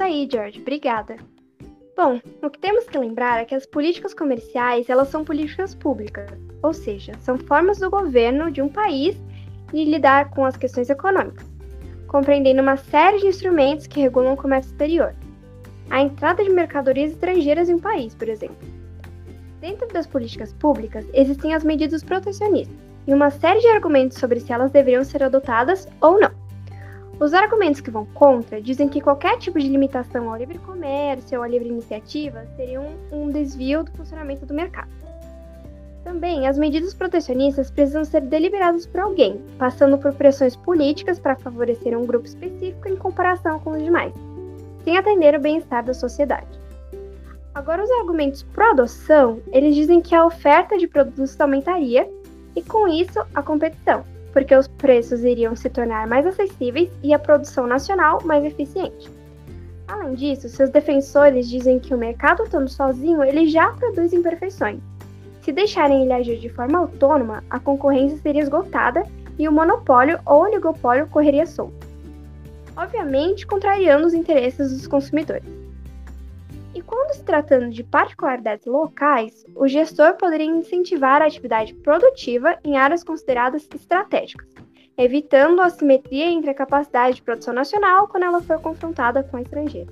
Isso 0.00 0.02
aí, 0.02 0.28
George. 0.30 0.60
Obrigada. 0.60 1.16
Bom, 1.94 2.20
o 2.42 2.48
que 2.48 2.58
temos 2.58 2.86
que 2.86 2.96
lembrar 2.96 3.42
é 3.42 3.44
que 3.44 3.54
as 3.54 3.66
políticas 3.66 4.14
comerciais, 4.14 4.88
elas 4.88 5.08
são 5.08 5.24
políticas 5.24 5.74
públicas, 5.74 6.30
ou 6.62 6.72
seja, 6.72 7.12
são 7.20 7.36
formas 7.36 7.78
do 7.78 7.90
governo 7.90 8.50
de 8.50 8.62
um 8.62 8.68
país 8.68 9.14
de 9.70 9.84
lidar 9.84 10.30
com 10.30 10.44
as 10.46 10.56
questões 10.56 10.88
econômicas, 10.88 11.46
compreendendo 12.06 12.62
uma 12.62 12.78
série 12.78 13.18
de 13.18 13.26
instrumentos 13.26 13.86
que 13.86 14.00
regulam 14.00 14.32
o 14.32 14.36
comércio 14.36 14.70
exterior. 14.70 15.14
A 15.90 16.00
entrada 16.00 16.42
de 16.42 16.48
mercadorias 16.48 17.12
estrangeiras 17.12 17.68
em 17.68 17.74
um 17.74 17.78
país, 17.78 18.14
por 18.14 18.28
exemplo. 18.28 18.56
Dentro 19.60 19.86
das 19.88 20.06
políticas 20.06 20.54
públicas, 20.54 21.04
existem 21.12 21.52
as 21.52 21.62
medidas 21.62 22.02
protecionistas 22.02 22.76
e 23.06 23.12
uma 23.12 23.28
série 23.28 23.60
de 23.60 23.68
argumentos 23.68 24.16
sobre 24.16 24.40
se 24.40 24.50
elas 24.50 24.70
deveriam 24.70 25.04
ser 25.04 25.22
adotadas 25.22 25.86
ou 26.00 26.18
não. 26.18 26.39
Os 27.20 27.34
argumentos 27.34 27.82
que 27.82 27.90
vão 27.90 28.06
contra 28.06 28.62
dizem 28.62 28.88
que 28.88 28.98
qualquer 28.98 29.36
tipo 29.36 29.58
de 29.58 29.68
limitação 29.68 30.30
ao 30.30 30.36
livre 30.38 30.58
comércio 30.58 31.36
ou 31.36 31.44
à 31.44 31.48
livre 31.48 31.68
iniciativa 31.68 32.46
seria 32.56 32.80
um, 32.80 32.96
um 33.12 33.30
desvio 33.30 33.84
do 33.84 33.92
funcionamento 33.92 34.46
do 34.46 34.54
mercado. 34.54 34.88
Também, 36.02 36.48
as 36.48 36.56
medidas 36.56 36.94
protecionistas 36.94 37.70
precisam 37.70 38.06
ser 38.06 38.22
deliberadas 38.22 38.86
por 38.86 39.00
alguém, 39.00 39.38
passando 39.58 39.98
por 39.98 40.14
pressões 40.14 40.56
políticas 40.56 41.18
para 41.18 41.36
favorecer 41.36 41.94
um 41.94 42.06
grupo 42.06 42.24
específico 42.24 42.88
em 42.88 42.96
comparação 42.96 43.60
com 43.60 43.72
os 43.72 43.82
demais, 43.82 44.14
sem 44.82 44.96
atender 44.96 45.34
o 45.34 45.40
bem-estar 45.40 45.84
da 45.84 45.92
sociedade. 45.92 46.58
Agora, 47.54 47.84
os 47.84 47.90
argumentos 47.90 48.44
pró-adoção, 48.44 49.42
eles 49.52 49.74
dizem 49.74 50.00
que 50.00 50.14
a 50.14 50.24
oferta 50.24 50.78
de 50.78 50.88
produtos 50.88 51.38
aumentaria 51.38 52.08
e, 52.56 52.62
com 52.62 52.88
isso, 52.88 53.20
a 53.34 53.42
competição, 53.42 54.06
porque 54.32 54.54
os 54.54 54.68
preços 54.68 55.22
iriam 55.24 55.56
se 55.56 55.68
tornar 55.68 56.06
mais 56.06 56.26
acessíveis 56.26 56.90
e 57.02 57.12
a 57.12 57.18
produção 57.18 57.66
nacional 57.66 58.20
mais 58.24 58.44
eficiente. 58.44 59.10
Além 59.88 60.14
disso, 60.14 60.48
seus 60.48 60.70
defensores 60.70 61.48
dizem 61.48 61.80
que 61.80 61.92
o 61.92 61.98
mercado 61.98 62.42
atuando 62.42 62.68
sozinho 62.68 63.24
ele 63.24 63.48
já 63.48 63.72
produz 63.72 64.12
imperfeições. 64.12 64.80
Se 65.42 65.52
deixarem 65.52 66.02
ele 66.02 66.12
agir 66.12 66.38
de 66.38 66.48
forma 66.48 66.78
autônoma, 66.78 67.42
a 67.50 67.58
concorrência 67.58 68.18
seria 68.18 68.42
esgotada 68.42 69.02
e 69.38 69.48
o 69.48 69.52
monopólio 69.52 70.20
ou 70.26 70.42
oligopólio 70.42 71.08
correria 71.08 71.46
solto. 71.46 71.86
Obviamente, 72.76 73.46
contrariando 73.46 74.06
os 74.06 74.14
interesses 74.14 74.70
dos 74.70 74.86
consumidores. 74.86 75.59
Quando 76.90 77.14
se 77.14 77.22
tratando 77.22 77.70
de 77.70 77.84
particularidades 77.84 78.66
locais, 78.66 79.46
o 79.54 79.68
gestor 79.68 80.16
poderia 80.16 80.50
incentivar 80.50 81.22
a 81.22 81.26
atividade 81.26 81.72
produtiva 81.72 82.58
em 82.64 82.76
áreas 82.76 83.04
consideradas 83.04 83.68
estratégicas, 83.72 84.48
evitando 84.98 85.62
a 85.62 85.66
assimetria 85.66 86.26
entre 86.26 86.50
a 86.50 86.54
capacidade 86.54 87.14
de 87.14 87.22
produção 87.22 87.54
nacional 87.54 88.08
quando 88.08 88.24
ela 88.24 88.42
for 88.42 88.60
confrontada 88.60 89.22
com 89.22 89.36
a 89.36 89.42
estrangeira. 89.42 89.88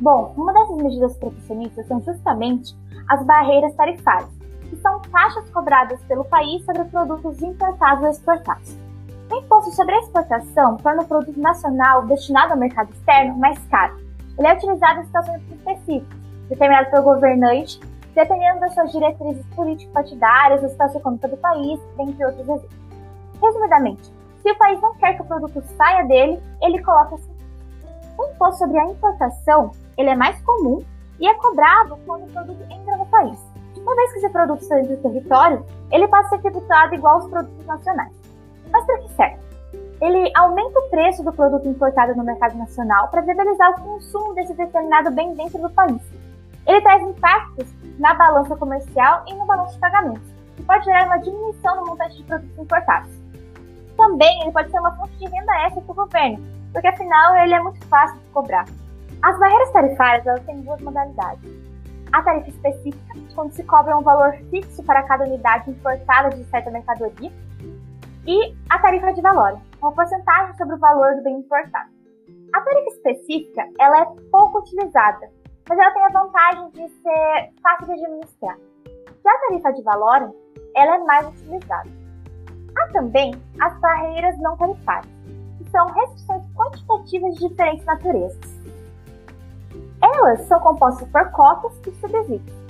Bom, 0.00 0.32
uma 0.34 0.54
dessas 0.54 0.78
medidas 0.78 1.14
protecionistas 1.18 1.86
são 1.86 2.00
justamente 2.00 2.74
as 3.10 3.22
barreiras 3.26 3.74
tarifárias, 3.74 4.30
que 4.70 4.76
são 4.76 5.02
taxas 5.02 5.50
cobradas 5.50 6.02
pelo 6.04 6.24
país 6.24 6.64
sobre 6.64 6.84
produtos 6.84 7.42
importados 7.42 8.04
ou 8.04 8.10
exportados. 8.10 8.74
O 9.30 9.36
imposto 9.36 9.70
sobre 9.72 9.96
a 9.96 9.98
exportação 9.98 10.78
torna 10.78 11.02
o 11.02 11.06
produto 11.06 11.38
nacional 11.38 12.06
destinado 12.06 12.54
ao 12.54 12.58
mercado 12.58 12.90
externo 12.90 13.36
mais 13.36 13.58
caro, 13.66 14.00
ele 14.38 14.48
é 14.48 14.54
utilizado 14.54 15.00
em 15.00 15.04
situações 15.04 15.42
específicas, 15.50 16.21
determinadas 16.52 16.90
pelo 16.90 17.02
governante, 17.02 17.80
dependendo 18.14 18.60
das 18.60 18.74
suas 18.74 18.92
diretrizes 18.92 19.44
político-partidárias, 19.54 20.70
situação 20.70 21.00
econômica 21.00 21.28
do 21.28 21.36
país, 21.38 21.80
dentre 21.96 22.24
outros 22.24 22.40
exemplos. 22.40 22.82
Resumidamente, 23.40 24.12
se 24.42 24.50
o 24.50 24.58
país 24.58 24.80
não 24.80 24.94
quer 24.96 25.14
que 25.14 25.22
o 25.22 25.24
produto 25.24 25.62
saia 25.76 26.04
dele, 26.04 26.42
ele 26.60 26.82
coloca 26.82 27.14
assim. 27.14 27.32
O 28.18 28.26
imposto 28.26 28.58
sobre 28.58 28.78
a 28.78 28.84
importação 28.86 29.70
ele 29.96 30.10
é 30.10 30.14
mais 30.14 30.40
comum 30.42 30.82
e 31.18 31.26
é 31.26 31.34
cobrado 31.34 31.98
quando 32.06 32.24
o 32.24 32.32
produto 32.32 32.62
entra 32.70 32.96
no 32.96 33.06
país. 33.06 33.38
Uma 33.76 33.96
vez 33.96 34.12
que 34.12 34.18
esse 34.18 34.28
produto 34.30 34.62
sai 34.64 34.82
do 34.82 34.96
território, 34.98 35.64
ele 35.90 36.06
passa 36.08 36.28
a 36.28 36.30
ser 36.30 36.42
tributado 36.42 36.94
igual 36.94 37.16
aos 37.16 37.28
produtos 37.28 37.66
nacionais. 37.66 38.12
Mas 38.70 38.84
para 38.84 38.98
que 38.98 39.08
serve? 39.10 39.42
Ele 40.00 40.30
aumenta 40.36 40.78
o 40.78 40.90
preço 40.90 41.22
do 41.22 41.32
produto 41.32 41.68
importado 41.68 42.14
no 42.14 42.24
mercado 42.24 42.56
nacional 42.56 43.08
para 43.08 43.22
viabilizar 43.22 43.70
o 43.70 43.82
consumo 43.82 44.34
desse 44.34 44.54
determinado 44.54 45.10
bem 45.10 45.34
dentro 45.34 45.60
do 45.60 45.70
país. 45.70 46.00
Ele 46.66 46.80
traz 46.80 47.02
impactos 47.02 47.72
na 47.98 48.14
balança 48.14 48.56
comercial 48.56 49.24
e 49.26 49.34
no 49.34 49.46
balanço 49.46 49.74
de 49.74 49.80
pagamentos, 49.80 50.32
que 50.56 50.62
pode 50.62 50.84
gerar 50.84 51.06
uma 51.06 51.18
diminuição 51.18 51.76
no 51.76 51.86
montante 51.86 52.16
de 52.16 52.24
produtos 52.24 52.58
importados. 52.58 53.10
Também 53.96 54.42
ele 54.42 54.52
pode 54.52 54.70
ser 54.70 54.78
uma 54.78 54.96
fonte 54.96 55.16
de 55.18 55.26
renda 55.26 55.66
extra 55.66 55.82
para 55.82 55.92
o 55.92 55.94
governo, 55.94 56.38
porque 56.72 56.86
afinal 56.86 57.36
ele 57.36 57.54
é 57.54 57.60
muito 57.60 57.84
fácil 57.86 58.18
de 58.18 58.26
cobrar. 58.26 58.64
As 59.22 59.38
barreiras 59.38 59.72
tarifárias 59.72 60.26
elas 60.26 60.44
têm 60.44 60.60
duas 60.62 60.80
modalidades. 60.80 61.50
A 62.12 62.22
tarifa 62.22 62.50
específica, 62.50 63.14
quando 63.34 63.52
se 63.52 63.62
cobra 63.64 63.96
um 63.96 64.02
valor 64.02 64.32
fixo 64.50 64.82
para 64.82 65.02
cada 65.04 65.24
unidade 65.24 65.70
importada 65.70 66.30
de 66.30 66.44
certa 66.44 66.70
mercadoria, 66.70 67.32
e 68.26 68.56
a 68.70 68.78
tarifa 68.78 69.12
de 69.12 69.20
valor, 69.20 69.58
uma 69.80 69.92
porcentagem 69.92 70.56
sobre 70.56 70.74
o 70.74 70.78
valor 70.78 71.16
do 71.16 71.22
bem 71.22 71.38
importado. 71.38 71.90
A 72.54 72.60
tarifa 72.60 72.88
específica 72.90 73.66
ela 73.80 74.02
é 74.02 74.06
pouco 74.30 74.58
utilizada, 74.58 75.28
mas 75.68 75.78
ela 75.78 75.90
tem 75.92 76.04
a 76.04 76.08
vantagem 76.08 76.70
de 76.70 76.88
ser 76.88 77.52
fácil 77.62 77.86
de 77.86 78.04
administrar. 78.04 78.56
Já 79.24 79.30
a 79.30 79.48
tarifa 79.48 79.72
de 79.72 79.82
valor, 79.82 80.34
ela 80.74 80.96
é 80.96 80.98
mais 80.98 81.28
utilizada. 81.28 81.88
Há 82.76 82.88
também 82.92 83.32
as 83.60 83.78
barreiras 83.80 84.38
não 84.38 84.56
tarifárias, 84.56 85.12
que 85.58 85.70
são 85.70 85.86
restrições 85.86 86.42
quantitativas 86.54 87.34
de 87.36 87.48
diferentes 87.48 87.84
naturezas. 87.84 88.62
Elas 90.02 90.40
são 90.48 90.58
compostas 90.60 91.08
por 91.08 91.30
cotas 91.30 91.72
e 91.86 91.92
subsídios. 92.00 92.62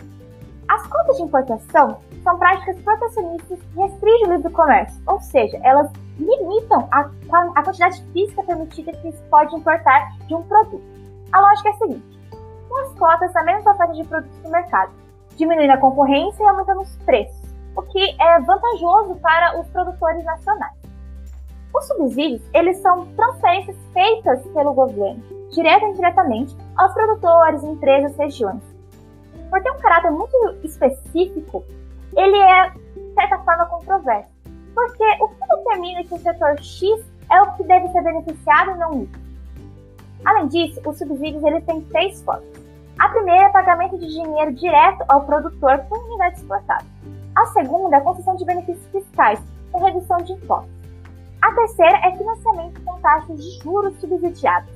As 0.68 0.86
cotas 0.86 1.16
de 1.16 1.22
importação 1.22 1.98
são 2.22 2.38
práticas 2.38 2.78
protecionistas 2.80 3.58
que 3.60 3.80
restringem 3.80 4.28
o 4.28 4.32
livre 4.36 4.52
comércio, 4.52 5.02
ou 5.06 5.20
seja, 5.20 5.58
elas 5.62 5.90
limitam 6.18 6.88
a, 6.90 7.10
a 7.56 7.62
quantidade 7.62 8.02
física 8.12 8.42
permitida 8.42 8.92
que 8.92 9.12
se 9.12 9.22
pode 9.24 9.54
importar 9.56 10.16
de 10.26 10.34
um 10.34 10.42
produto. 10.42 10.82
A 11.32 11.40
lógica 11.40 11.68
é 11.68 11.72
a 11.72 11.76
seguinte: 11.76 12.21
com 12.72 12.80
as 12.80 12.94
cotas, 12.94 13.36
a 13.36 13.44
mesma 13.44 13.72
oferta 13.72 13.92
de 13.92 14.04
produtos 14.04 14.42
no 14.42 14.50
mercado, 14.50 14.92
diminuindo 15.36 15.72
a 15.72 15.76
concorrência 15.76 16.42
e 16.42 16.48
aumentando 16.48 16.80
os 16.80 16.96
preços, 17.04 17.54
o 17.76 17.82
que 17.82 18.16
é 18.20 18.40
vantajoso 18.40 19.14
para 19.16 19.60
os 19.60 19.68
produtores 19.68 20.24
nacionais. 20.24 20.72
Os 21.74 21.86
subsídios, 21.86 22.42
eles 22.54 22.78
são 22.78 23.06
transferências 23.14 23.76
feitas 23.92 24.46
pelo 24.48 24.72
governo, 24.72 25.22
direta 25.50 25.86
e 25.86 25.90
indiretamente, 25.90 26.56
aos 26.76 26.92
produtores, 26.92 27.62
empresas, 27.62 28.16
regiões. 28.16 28.62
Por 29.50 29.62
ter 29.62 29.70
um 29.70 29.78
caráter 29.78 30.10
muito 30.10 30.36
específico, 30.62 31.64
ele 32.16 32.38
é, 32.38 32.70
de 32.70 33.14
certa 33.14 33.38
forma, 33.38 33.66
controverso. 33.66 34.30
Porque 34.74 35.04
o 35.20 35.28
que 35.28 35.48
determina 35.48 36.04
que 36.04 36.14
o 36.14 36.18
setor 36.18 36.58
X 36.58 37.04
é 37.30 37.42
o 37.42 37.52
que 37.54 37.64
deve 37.64 37.88
ser 37.88 38.02
beneficiado 38.02 38.70
e 38.70 38.74
não 38.78 39.02
Y? 39.02 39.22
Além 40.24 40.48
disso, 40.48 40.80
os 40.86 40.98
subsídios 40.98 41.42
ele 41.42 41.60
tem 41.62 41.80
três 41.82 42.22
formas. 42.22 42.61
A 42.98 43.08
primeira 43.08 43.46
é 43.46 43.48
pagamento 43.50 43.98
de 43.98 44.06
dinheiro 44.06 44.52
direto 44.52 45.04
ao 45.08 45.24
produtor 45.24 45.78
por 45.88 45.98
unidade 45.98 46.36
exportada. 46.36 46.84
A 47.34 47.46
segunda 47.46 47.96
é 47.96 48.00
concessão 48.00 48.36
de 48.36 48.44
benefícios 48.44 48.86
fiscais, 48.88 49.40
com 49.70 49.82
redução 49.84 50.18
de 50.18 50.32
impostos. 50.32 50.70
A 51.40 51.52
terceira 51.54 51.96
é 52.06 52.16
financiamento 52.16 52.80
com 52.84 53.00
taxas 53.00 53.42
de 53.42 53.62
juros 53.62 53.98
subsidiadas. 54.00 54.70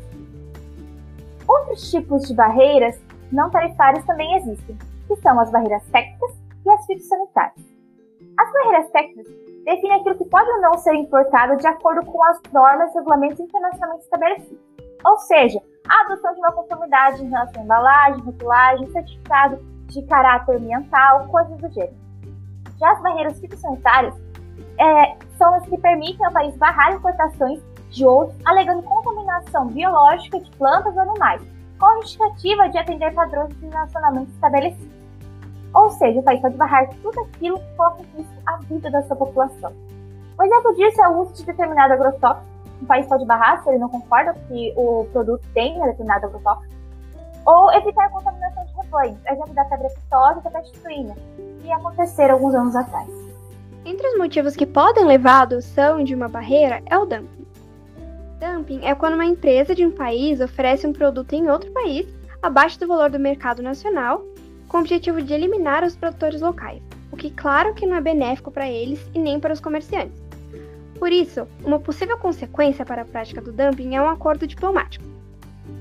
Outros 1.47 1.91
tipos 1.91 2.23
de 2.27 2.35
barreiras 2.35 3.01
não 3.31 3.51
tarifárias 3.51 4.05
também 4.05 4.37
existem, 4.37 4.77
que 5.07 5.17
são 5.17 5.39
as 5.39 5.51
barreiras 5.51 5.85
técnicas 5.93 6.35
e 6.65 6.71
as 6.71 6.87
fitossanitárias. 6.87 7.65
As 8.39 8.53
barreiras 8.53 8.91
técnicas 8.91 9.27
definem 9.65 10.01
aquilo 10.01 10.17
que 10.17 10.25
pode 10.25 10.51
ou 10.51 10.61
não 10.61 10.79
ser 10.79 10.95
importado 10.95 11.57
de 11.57 11.67
acordo 11.67 12.05
com 12.07 12.25
as 12.25 12.41
normas 12.53 12.93
e 12.93 12.99
regulamentos 12.99 13.41
internacionalmente 13.41 14.05
estabelecidos. 14.05 14.59
Ou 15.05 15.19
seja, 15.19 15.61
a 15.89 16.01
adoção 16.03 16.35
de 16.35 16.41
uma 16.41 16.53
conformidade 16.53 17.25
em 17.25 17.29
relação 17.29 17.63
à 17.63 17.65
embalagem, 17.65 18.21
rotulagem, 18.23 18.91
certificado 18.91 19.59
de 19.87 20.03
caráter 20.03 20.57
ambiental, 20.57 21.27
coisas 21.29 21.57
do 21.59 21.69
gênero. 21.73 21.95
Já 22.79 22.93
as 22.93 23.03
barreiras 23.03 23.41
fitossanitárias 23.41 24.15
é, 24.79 25.17
são 25.39 25.55
as 25.55 25.67
que 25.67 25.79
permitem 25.79 26.27
ao 26.27 26.33
país 26.33 26.55
barrar 26.57 26.95
importações 26.95 27.61
de 27.91 28.05
outros, 28.05 28.39
alegando 28.45 28.83
contaminação 28.83 29.67
biológica 29.69 30.41
de 30.41 30.51
plantas 30.57 30.95
ou 30.95 31.03
animais, 31.03 31.43
com 31.79 32.03
justificativa 32.03 32.69
de 32.69 32.79
atender 32.79 33.15
padrões 33.15 33.55
de 33.57 33.67
relacionamento 33.67 34.31
estabelecidos. 34.33 34.97
Ou 35.75 35.91
seja, 35.91 36.21
o 36.21 36.23
país 36.23 36.41
pode 36.41 36.57
barrar 36.57 36.89
tudo 37.03 37.21
aquilo 37.21 37.59
que 37.59 37.77
coloca 37.77 38.03
em 38.03 38.19
risco 38.19 38.35
a 38.47 38.57
vida 38.59 38.91
da 38.91 39.03
sua 39.03 39.17
população. 39.17 39.73
Um 40.39 40.45
exemplo 40.45 40.75
disso 40.75 41.03
é 41.03 41.09
o 41.09 41.21
uso 41.23 41.35
de 41.35 41.45
determinado 41.45 41.95
agrotóxico. 41.95 42.56
Um 42.83 42.87
país 42.87 43.07
pode 43.07 43.25
barrar 43.25 43.63
se 43.63 43.69
ele 43.71 43.79
não 43.79 43.89
concorda 43.89 44.35
que 44.49 44.73
o 44.77 45.07
produto 45.13 45.45
tem 45.55 45.75
determinado 45.81 46.27
agrotóxico. 46.27 46.75
Ou 47.47 47.73
evitar 47.75 48.07
a 48.07 48.11
contaminação 48.11 48.65
de 48.65 48.73
rebanhos, 48.75 49.19
exemplo 49.25 49.55
da 49.55 49.65
febre 49.67 49.87
aftosa 49.87 50.41
e 50.41 50.43
da 50.43 50.51
peste 50.51 50.79
suína, 50.79 51.15
que 51.61 51.71
aconteceram 51.71 52.35
alguns 52.35 52.55
anos 52.55 52.77
atrás. 52.77 53.09
Entre 53.85 54.07
os 54.09 54.19
motivos 54.19 54.57
que 54.57 54.67
podem 54.67 55.05
levar 55.05 55.39
à 55.39 55.43
adoção 55.43 56.03
de 56.03 56.13
uma 56.13 56.29
barreira 56.29 56.83
é 56.87 56.99
o 56.99 57.07
dumping. 57.07 57.47
Dumping 58.41 58.85
é 58.85 58.95
quando 58.95 59.15
uma 59.15 59.25
empresa 59.25 59.75
de 59.75 59.87
um 59.87 59.93
país 59.93 60.41
oferece 60.41 60.87
um 60.87 60.93
produto 60.93 61.33
em 61.33 61.49
outro 61.49 61.71
país 61.71 62.07
abaixo 62.43 62.81
do 62.81 62.89
valor 62.89 63.11
do 63.11 63.19
mercado 63.19 63.63
nacional 63.63 64.23
com 64.69 64.79
o 64.79 64.81
objetivo 64.81 65.23
de 65.23 65.33
eliminar 65.33 65.85
os 65.85 65.95
produtores 65.95 66.41
locais, 66.41 66.83
o 67.13 67.17
que 67.17 67.31
claro 67.31 67.75
que 67.75 67.87
não 67.87 67.97
é 67.97 68.01
benéfico 68.01 68.51
para 68.51 68.69
eles 68.69 69.09
e 69.15 69.21
nem 69.21 69.39
para 69.39 69.53
os 69.53 69.61
comerciantes. 69.61 70.26
Por 70.99 71.13
isso, 71.13 71.47
uma 71.65 71.79
possível 71.79 72.17
consequência 72.19 72.85
para 72.85 73.03
a 73.03 73.05
prática 73.05 73.41
do 73.41 73.53
dumping 73.53 73.95
é 73.95 74.03
um 74.03 74.09
acordo 74.09 74.47
diplomático, 74.47 75.05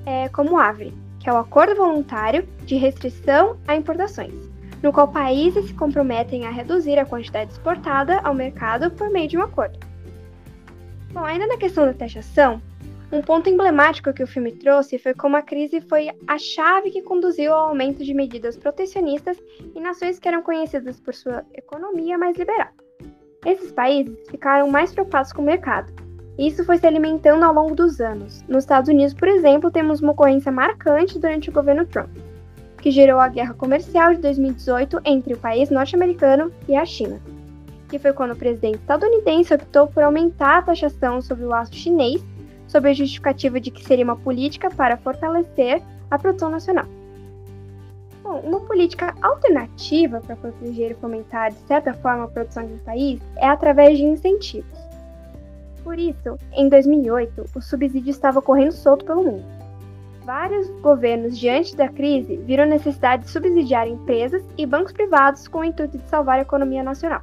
é, 0.06 0.28
como 0.30 0.54
o 0.54 0.58
AVRE, 0.58 0.94
que 1.20 1.30
é 1.30 1.34
o 1.34 1.38
Acordo 1.38 1.76
Voluntário 1.76 2.48
de 2.66 2.76
Restrição 2.76 3.58
a 3.68 3.76
Importações, 3.76 4.34
no 4.84 4.92
qual 4.92 5.08
países 5.08 5.66
se 5.66 5.74
comprometem 5.74 6.46
a 6.46 6.52
reduzir 6.52 7.00
a 7.00 7.06
quantidade 7.06 7.52
exportada 7.52 8.20
ao 8.20 8.34
mercado 8.34 8.92
por 8.92 9.10
meio 9.10 9.28
de 9.28 9.38
um 9.38 9.42
acordo. 9.42 9.80
Bom, 11.12 11.24
ainda 11.24 11.48
na 11.48 11.58
questão 11.58 11.86
da 11.86 11.94
taxação, 11.94 12.62
um 13.12 13.22
ponto 13.22 13.50
emblemático 13.50 14.12
que 14.14 14.22
o 14.22 14.28
filme 14.28 14.52
trouxe 14.52 15.00
foi 15.00 15.14
como 15.14 15.38
a 15.38 15.42
crise 15.42 15.80
foi 15.80 16.10
a 16.28 16.38
chave 16.38 16.92
que 16.92 17.02
conduziu 17.02 17.54
ao 17.54 17.70
aumento 17.70 18.04
de 18.04 18.14
medidas 18.14 18.58
protecionistas 18.58 19.42
em 19.74 19.80
nações 19.80 20.20
que 20.20 20.28
eram 20.28 20.44
conhecidas 20.44 21.00
por 21.00 21.14
sua 21.14 21.46
economia 21.54 22.18
mais 22.18 22.38
liberal. 22.38 22.85
Esses 23.46 23.72
países 23.72 24.18
ficaram 24.30 24.70
mais 24.70 24.92
preocupados 24.92 25.32
com 25.32 25.42
o 25.42 25.46
mercado, 25.46 25.94
isso 26.38 26.66
foi 26.66 26.78
se 26.78 26.86
alimentando 26.86 27.44
ao 27.46 27.54
longo 27.54 27.76
dos 27.76 28.02
anos. 28.02 28.44
Nos 28.48 28.66
Estados 28.66 28.90
Unidos, 28.90 29.14
por 29.14 29.28
exemplo, 29.28 29.72
temos 29.72 30.02
uma 30.02 30.12
ocorrência 30.12 30.52
marcante 30.52 31.18
durante 31.18 31.50
o 31.50 31.54
governo 31.54 31.86
Trump, 31.86 32.10
que 32.82 32.92
gerou 32.92 33.20
a 33.20 33.30
guerra 33.30 33.54
comercial 33.54 34.14
de 34.14 34.20
2018 34.20 35.00
entre 35.06 35.34
o 35.34 35.38
país 35.38 35.70
norte-americano 35.70 36.52
e 36.68 36.76
a 36.76 36.86
China, 36.86 37.22
que 37.88 37.98
foi 37.98 38.12
quando 38.12 38.32
o 38.32 38.36
presidente 38.36 38.80
estadunidense 38.80 39.54
optou 39.54 39.88
por 39.88 40.04
aumentar 40.04 40.58
a 40.58 40.62
taxação 40.64 41.22
sobre 41.22 41.46
o 41.46 41.54
aço 41.54 41.74
chinês 41.74 42.26
sob 42.68 42.90
a 42.90 42.94
justificativa 42.94 43.58
de 43.60 43.72
que 43.72 43.86
seria 43.86 44.04
uma 44.04 44.18
política 44.18 44.70
para 44.70 44.98
fortalecer 44.98 45.82
a 46.12 46.20
produção 46.20 46.50
nacional. 46.50 46.86
Bom, 48.26 48.40
uma 48.40 48.60
política 48.62 49.14
alternativa 49.22 50.20
para 50.20 50.36
proteger 50.36 50.90
e 50.90 50.96
fomentar, 50.96 51.52
de 51.52 51.60
certa 51.68 51.94
forma, 51.94 52.24
a 52.24 52.28
produção 52.28 52.66
de 52.66 52.74
um 52.74 52.80
país 52.80 53.22
é 53.38 53.48
através 53.48 54.00
de 54.00 54.04
incentivos. 54.04 54.80
Por 55.84 56.00
isso, 56.00 56.36
em 56.52 56.68
2008, 56.68 57.46
o 57.56 57.62
subsídio 57.62 58.10
estava 58.10 58.42
correndo 58.42 58.72
solto 58.72 59.06
pelo 59.06 59.24
mundo. 59.24 59.46
Vários 60.26 60.68
governos, 60.82 61.38
diante 61.38 61.76
da 61.76 61.88
crise, 61.88 62.38
viram 62.38 62.66
necessidade 62.66 63.26
de 63.26 63.30
subsidiar 63.30 63.88
empresas 63.88 64.44
e 64.58 64.66
bancos 64.66 64.92
privados 64.92 65.48
com 65.48 65.60
o 65.60 65.64
intuito 65.64 65.96
de 65.96 66.10
salvar 66.10 66.40
a 66.40 66.42
economia 66.42 66.82
nacional. 66.82 67.22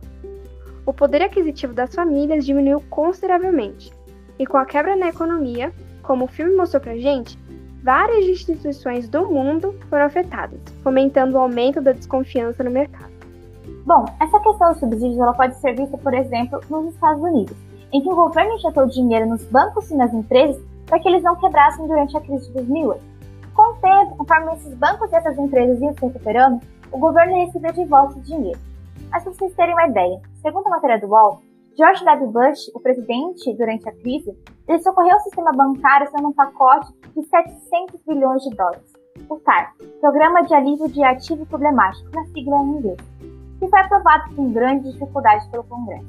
O 0.87 0.93
poder 0.93 1.21
aquisitivo 1.21 1.75
das 1.75 1.93
famílias 1.93 2.47
diminuiu 2.47 2.81
consideravelmente, 2.89 3.93
e 4.39 4.47
com 4.47 4.57
a 4.57 4.65
quebra 4.65 4.95
na 4.95 5.09
economia, 5.09 5.73
como 6.01 6.27
o 6.27 6.29
filme 6.29 6.55
mostrou 6.55 6.81
pra 6.81 6.97
gente, 6.97 7.37
várias 7.83 8.25
instituições 8.27 9.09
do 9.09 9.29
mundo 9.29 9.75
foram 9.91 10.07
afetadas, 10.07 10.61
fomentando 10.83 11.37
o 11.37 11.41
aumento 11.41 11.81
da 11.81 11.93
desconfiança 11.93 12.63
no 12.63 12.71
mercado. 12.71 13.13
Bom, 13.85 14.05
essa 14.21 14.39
questão 14.41 14.71
dos 14.71 14.81
subsídios 14.81 15.19
ela 15.19 15.35
pode 15.35 15.57
ser 15.57 15.75
vista, 15.75 15.99
por 15.99 16.15
exemplo, 16.15 16.61
nos 16.71 16.95
Estados 16.95 17.23
Unidos, 17.23 17.57
em 17.93 18.01
que 18.01 18.09
o 18.09 18.15
governo 18.15 18.55
injetou 18.55 18.87
dinheiro 18.87 19.27
nos 19.27 19.45
bancos 19.45 19.91
e 19.91 19.97
nas 19.97 20.15
empresas 20.15 20.63
para 20.87 21.01
que 21.01 21.09
eles 21.09 21.23
não 21.23 21.37
quebrassem 21.37 21.87
durante 21.87 22.17
a 22.17 22.21
crise 22.21 22.47
de 22.49 22.55
2008. 22.55 23.03
Com 23.55 23.63
o 23.63 23.75
tempo, 23.75 24.17
conforme 24.17 24.53
esses 24.55 24.75
bancos 24.75 25.13
e 25.13 25.17
essas 25.17 25.37
empresas 25.37 25.81
iam 25.81 25.93
se 25.95 26.07
recuperando, 26.07 26.61
o 26.91 26.99
governo 26.99 27.45
recebeu 27.45 27.73
de 27.73 27.85
volta 27.85 28.19
o 28.19 28.23
dinheiro. 28.23 28.59
Mas 29.11 29.25
para 29.25 29.33
vocês 29.33 29.55
terem 29.55 29.75
uma 29.75 29.89
ideia, 29.89 30.21
segundo 30.41 30.67
a 30.69 30.71
matéria 30.71 31.01
do 31.01 31.09
UOL, 31.09 31.43
George 31.75 32.05
W. 32.05 32.31
Bush, 32.31 32.71
o 32.75 32.81
presidente, 32.81 33.57
durante 33.57 33.89
a 33.89 33.93
crise, 33.93 34.37
ele 34.69 34.83
socorreu 34.83 35.17
o 35.17 35.21
sistema 35.21 35.53
bancário 35.53 36.07
sendo 36.11 36.29
um 36.29 36.33
pacote 36.33 36.93
de 37.17 37.23
700 37.23 38.03
bilhões 38.07 38.43
de 38.43 38.55
dólares. 38.55 38.93
O 39.29 39.37
TAR, 39.37 39.75
Programa 40.01 40.43
de 40.43 40.55
Alívio 40.55 40.87
de 40.89 41.03
Ativo 41.03 41.47
Problemático, 41.47 42.11
na 42.15 42.27
sigla 42.27 42.59
em 42.59 42.77
inglês, 42.77 42.99
que 43.59 43.69
foi 43.69 43.81
aprovado 43.81 44.35
com 44.37 44.53
grandes 44.53 44.93
dificuldades 44.93 45.47
pelo 45.47 45.65
Congresso. 45.65 46.07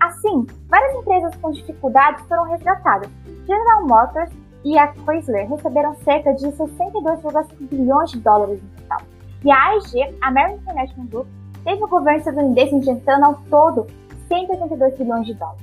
Assim, 0.00 0.46
várias 0.66 0.94
empresas 0.94 1.34
com 1.36 1.50
dificuldades 1.50 2.26
foram 2.26 2.44
resgatadas. 2.44 3.10
General 3.46 3.86
Motors 3.86 4.32
e 4.64 4.78
a 4.78 4.94
Chrysler 4.94 5.46
receberam 5.48 5.94
cerca 5.96 6.32
de 6.32 6.46
62,5 6.46 7.68
bilhões 7.68 8.10
de 8.12 8.20
dólares 8.20 8.62
em 8.62 8.80
total. 8.80 9.00
E 9.44 9.50
a 9.50 9.68
AIG, 9.68 10.16
American 10.22 10.62
International 10.62 11.08
Group, 11.08 11.26
teve 11.64 11.84
o 11.84 11.88
governo 11.88 12.18
estadunidense 12.18 12.74
injetando 12.74 13.26
ao 13.26 13.34
todo 13.50 13.86
182 14.28 14.98
bilhões 14.98 15.26
de 15.26 15.34
dólares. 15.34 15.62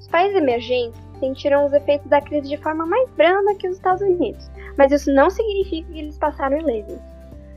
Os 0.00 0.08
países 0.08 0.36
emergentes 0.36 1.00
sentiram 1.18 1.66
os 1.66 1.72
efeitos 1.72 2.08
da 2.08 2.20
crise 2.20 2.48
de 2.48 2.56
forma 2.58 2.84
mais 2.86 3.08
branda 3.10 3.54
que 3.54 3.68
os 3.68 3.76
Estados 3.76 4.02
Unidos, 4.02 4.50
mas 4.76 4.92
isso 4.92 5.12
não 5.12 5.30
significa 5.30 5.92
que 5.92 5.98
eles 5.98 6.18
passaram 6.18 6.58
ilesos. 6.58 6.98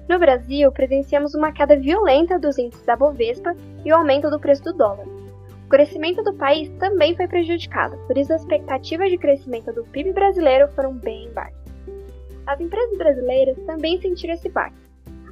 No 0.08 0.18
Brasil, 0.18 0.72
presenciamos 0.72 1.36
uma 1.36 1.52
queda 1.52 1.76
violenta 1.76 2.40
dos 2.40 2.58
índices 2.58 2.86
da 2.86 2.96
Bovespa 2.96 3.54
e 3.84 3.92
o 3.92 3.96
aumento 3.96 4.30
do 4.30 4.40
preço 4.40 4.64
do 4.64 4.74
dólar. 4.74 5.06
O 5.66 5.70
crescimento 5.70 6.24
do 6.24 6.34
país 6.34 6.70
também 6.80 7.14
foi 7.14 7.28
prejudicado, 7.28 7.98
por 8.08 8.18
isso 8.18 8.34
as 8.34 8.42
expectativas 8.42 9.10
de 9.10 9.18
crescimento 9.18 9.74
do 9.74 9.84
PIB 9.84 10.14
brasileiro 10.14 10.70
foram 10.70 10.94
bem 10.94 11.30
baixas. 11.34 11.60
As 12.46 12.62
empresas 12.62 12.98
brasileiras 12.98 13.58
também 13.66 14.00
sentiram 14.00 14.34
esse 14.36 14.48
baque. 14.48 14.87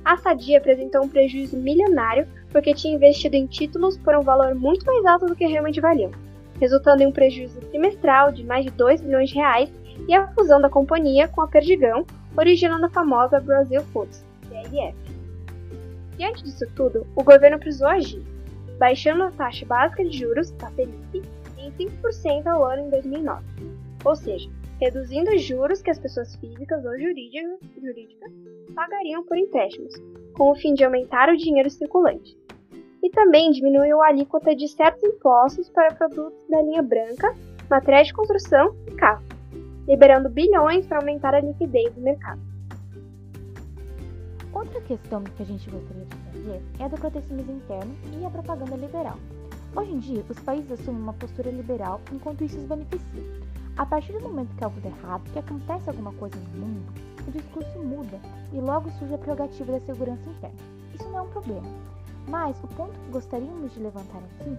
A 0.06 0.18
Sadia 0.18 0.60
apresentou 0.60 1.04
um 1.04 1.10
prejuízo 1.10 1.58
milionário 1.58 2.28
porque 2.52 2.76
tinha 2.76 2.94
investido 2.94 3.36
em 3.36 3.48
títulos 3.48 3.98
por 3.98 4.16
um 4.16 4.22
valor 4.22 4.54
muito 4.54 4.86
mais 4.86 5.04
alto 5.04 5.26
do 5.26 5.36
que 5.36 5.48
realmente 5.48 5.82
valiam, 5.82 6.12
resultando 6.60 7.02
em 7.02 7.08
um 7.08 7.12
prejuízo 7.12 7.60
trimestral 7.72 8.32
de 8.32 8.44
mais 8.44 8.64
de 8.64 8.70
2 8.70 9.02
bilhões 9.02 9.30
de 9.30 9.36
reais 9.36 9.74
e 10.08 10.14
a 10.14 10.28
fusão 10.28 10.62
da 10.62 10.70
companhia 10.70 11.28
com 11.28 11.42
a 11.42 11.48
Perdigão, 11.48 12.06
originando 12.38 12.86
a 12.86 12.90
famosa 12.90 13.40
Brazil 13.40 13.82
Foods, 13.86 14.24
BRF. 14.48 14.96
Diante 16.18 16.44
disso 16.44 16.66
tudo, 16.76 17.08
o 17.16 17.24
governo 17.24 17.58
precisou 17.58 17.88
agir, 17.88 18.24
baixando 18.78 19.24
a 19.24 19.32
taxa 19.32 19.66
básica 19.66 20.06
de 20.06 20.20
juros, 20.20 20.54
a 20.62 20.70
Selic, 20.72 21.24
em 21.58 21.72
5% 21.72 22.46
ao 22.46 22.64
ano 22.64 22.84
em 22.84 22.90
2009, 22.92 23.44
ou 24.04 24.16
seja, 24.16 24.50
reduzindo 24.80 25.32
os 25.32 25.42
juros 25.42 25.82
que 25.82 25.90
as 25.90 26.00
pessoas 26.00 26.36
físicas 26.36 26.84
ou 26.86 27.00
jurídicas, 27.00 27.60
jurídicas 27.82 28.32
pagariam 28.74 29.24
por 29.24 29.38
empréstimos, 29.38 29.94
com 30.34 30.52
o 30.52 30.56
fim 30.56 30.74
de 30.74 30.84
aumentar 30.84 31.30
o 31.30 31.38
dinheiro 31.38 31.70
circulante. 31.70 32.38
E 33.02 33.10
também 33.10 33.52
diminuiu 33.52 34.02
a 34.02 34.08
alíquota 34.08 34.56
de 34.56 34.68
certos 34.68 35.04
impostos 35.04 35.70
para 35.70 35.94
produtos 35.94 36.48
da 36.50 36.62
linha 36.62 36.82
branca, 36.82 37.34
materiais 37.70 38.08
de 38.08 38.14
construção 38.14 38.76
e 38.88 38.96
carros, 38.96 39.28
liberando 39.88 40.30
bilhões 40.30 40.86
para 40.86 40.98
aumentar 40.98 41.34
a 41.34 41.40
liquidez 41.40 41.94
do 41.94 42.02
mercado. 42.02 42.42
Outra 44.52 44.82
questão 44.82 45.24
que 45.24 45.44
a 45.44 45.46
gente 45.46 45.70
gostaria 45.70 46.06
de 46.06 46.18
trazer 46.32 46.62
é 46.80 46.84
a 46.84 46.88
do 46.88 46.98
protecionismo 46.98 47.58
interno 47.58 47.96
e 48.20 48.26
a 48.26 48.30
propaganda 48.30 48.76
liberal. 48.76 49.18
Hoje 49.76 49.92
em 49.92 50.00
dia, 50.00 50.24
os 50.30 50.40
países 50.40 50.72
assumem 50.72 51.02
uma 51.02 51.14
postura 51.14 51.52
liberal 51.52 52.02
enquanto 52.14 52.44
isso 52.44 52.58
os 52.58 52.64
beneficia. 52.64 53.55
A 53.78 53.86
partir 53.86 54.14
do 54.14 54.22
momento 54.22 54.56
que 54.56 54.64
algo 54.64 54.80
dá 54.80 54.88
errado, 54.88 55.30
que 55.34 55.40
acontece 55.40 55.90
alguma 55.90 56.14
coisa 56.14 56.38
no 56.38 56.66
mundo, 56.66 56.94
o 57.28 57.32
discurso 57.32 57.78
muda 57.80 58.18
e 58.54 58.60
logo 58.62 58.90
surge 58.92 59.14
a 59.14 59.18
prerrogativa 59.18 59.74
da 59.74 59.80
segurança 59.82 60.30
interna. 60.30 60.56
Isso 60.94 61.04
não 61.10 61.20
é 61.20 61.22
um 61.24 61.30
problema. 61.30 61.68
Mas 62.26 62.56
o 62.64 62.68
ponto 62.70 62.98
que 62.98 63.12
gostaríamos 63.12 63.74
de 63.74 63.82
levantar 63.82 64.20
aqui 64.20 64.58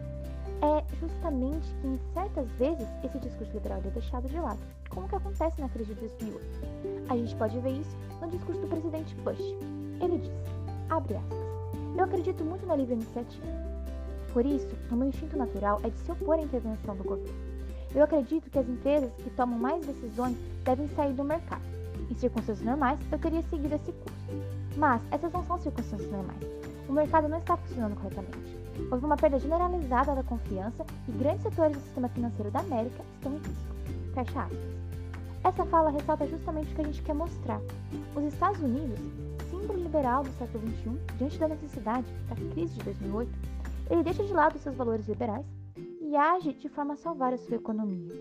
é 0.61 0.85
justamente 1.01 1.67
que 1.81 1.87
em 1.87 1.99
certas 2.13 2.47
vezes 2.59 2.87
esse 3.03 3.19
discurso 3.19 3.53
liberal 3.55 3.79
é 3.79 3.91
deixado 3.91 4.29
de 4.29 4.39
lado, 4.39 4.61
como 4.91 5.09
que 5.09 5.15
acontece 5.15 5.63
na 5.63 5.69
crise 5.71 5.95
de 5.95 6.01
2008. 6.01 6.45
A 7.09 7.17
gente 7.17 7.35
pode 7.37 7.59
ver 7.61 7.71
isso 7.71 7.97
no 8.21 8.29
discurso 8.29 8.61
do 8.61 8.69
presidente 8.69 9.15
Bush. 9.17 9.41
Ele 9.99 10.19
diz, 10.19 10.33
abre 10.91 11.17
aspas, 11.17 11.39
eu 11.97 12.05
acredito 12.05 12.45
muito 12.45 12.67
na 12.67 12.77
livre 12.77 12.95
iniciativa. 12.95 13.47
Por 14.35 14.45
isso, 14.45 14.69
o 14.91 14.95
meu 14.95 15.09
instinto 15.09 15.39
natural 15.39 15.81
é 15.83 15.89
de 15.89 15.99
se 16.01 16.13
opor 16.13 16.39
à 16.39 16.43
intervenção 16.43 16.95
do 16.95 17.03
governo. 17.03 17.56
Eu 17.97 18.05
acredito 18.05 18.51
que 18.51 18.59
as 18.59 18.69
empresas 18.69 19.11
que 19.15 19.31
tomam 19.31 19.59
mais 19.59 19.87
decisões 19.87 20.37
devem 20.65 20.87
sair 20.89 21.15
do 21.15 21.25
mercado. 21.25 21.63
Em 22.11 22.15
circunstâncias 22.15 22.61
normais, 22.61 22.99
eu 23.11 23.19
teria 23.19 23.41
seguido 23.45 23.75
esse 23.75 23.91
curso. 23.91 24.47
Mas 24.77 25.01
essas 25.11 25.33
não 25.33 25.43
são 25.47 25.59
circunstâncias 25.59 26.11
normais. 26.11 26.43
O 26.87 26.93
mercado 26.93 27.27
não 27.27 27.39
está 27.39 27.57
funcionando 27.57 27.97
corretamente. 27.97 28.59
Houve 28.93 29.07
uma 29.07 29.17
perda 29.17 29.39
generalizada 29.39 30.15
da 30.15 30.23
confiança 30.23 30.85
e 31.09 31.13
grandes 31.13 31.45
setores 31.45 31.75
do 31.75 31.83
sistema 31.85 32.11
financeiro 32.11 32.51
da 32.51 32.61
América 32.61 33.03
estão 33.15 33.33
em 33.33 33.39
risco. 33.39 34.13
Fecha 34.13 34.43
aspas. 34.43 34.59
Essa 35.43 35.65
fala 35.65 35.89
ressalta 35.89 36.27
justamente 36.27 36.73
o 36.73 36.75
que 36.75 36.83
a 36.83 36.85
gente 36.85 37.03
quer 37.03 37.15
mostrar. 37.15 37.63
Os 38.15 38.25
Estados 38.25 38.61
Unidos, 38.61 39.01
símbolo 39.49 39.83
liberal 39.83 40.23
do 40.23 40.31
século 40.33 40.63
XXI, 40.67 41.01
diante 41.17 41.39
da 41.39 41.49
necessidade 41.49 42.07
da 42.29 42.37
crise 42.53 42.75
de 42.75 42.83
2008, 42.83 43.31
ele 43.89 44.03
deixa 44.03 44.23
de 44.23 44.35
lado 44.35 44.59
seus 44.59 44.77
valores 44.77 45.09
liberais 45.09 45.47
e 46.07 46.15
age 46.15 46.53
de 46.53 46.69
forma 46.69 46.95
a 46.95 46.97
salvar 46.97 47.35
a 47.35 47.37
sua 47.37 47.57
economia. 47.57 48.15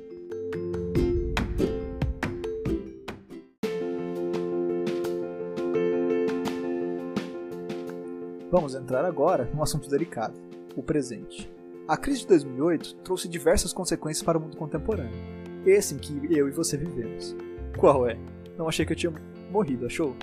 Vamos 8.50 8.74
entrar 8.74 9.06
agora 9.06 9.50
num 9.54 9.62
assunto 9.62 9.88
delicado: 9.88 10.34
o 10.76 10.82
presente. 10.82 11.52
A 11.88 11.96
crise 11.96 12.22
de 12.22 12.28
2008 12.28 12.96
trouxe 13.04 13.28
diversas 13.28 13.72
consequências 13.72 14.24
para 14.24 14.40
o 14.40 14.42
mundo 14.42 14.58
contemporâneo, 14.58 15.14
esse 15.64 15.94
em 15.94 16.00
que 16.00 16.36
eu 16.36 16.48
e 16.48 16.52
você 16.52 16.76
vivemos. 16.76 17.36
Qual 17.78 18.08
é? 18.08 18.18
Não 18.58 18.68
achei 18.68 18.84
que 18.84 18.94
eu 18.94 18.98
tinha 18.98 19.14
morrido, 19.52 19.86
achou? 19.86 20.16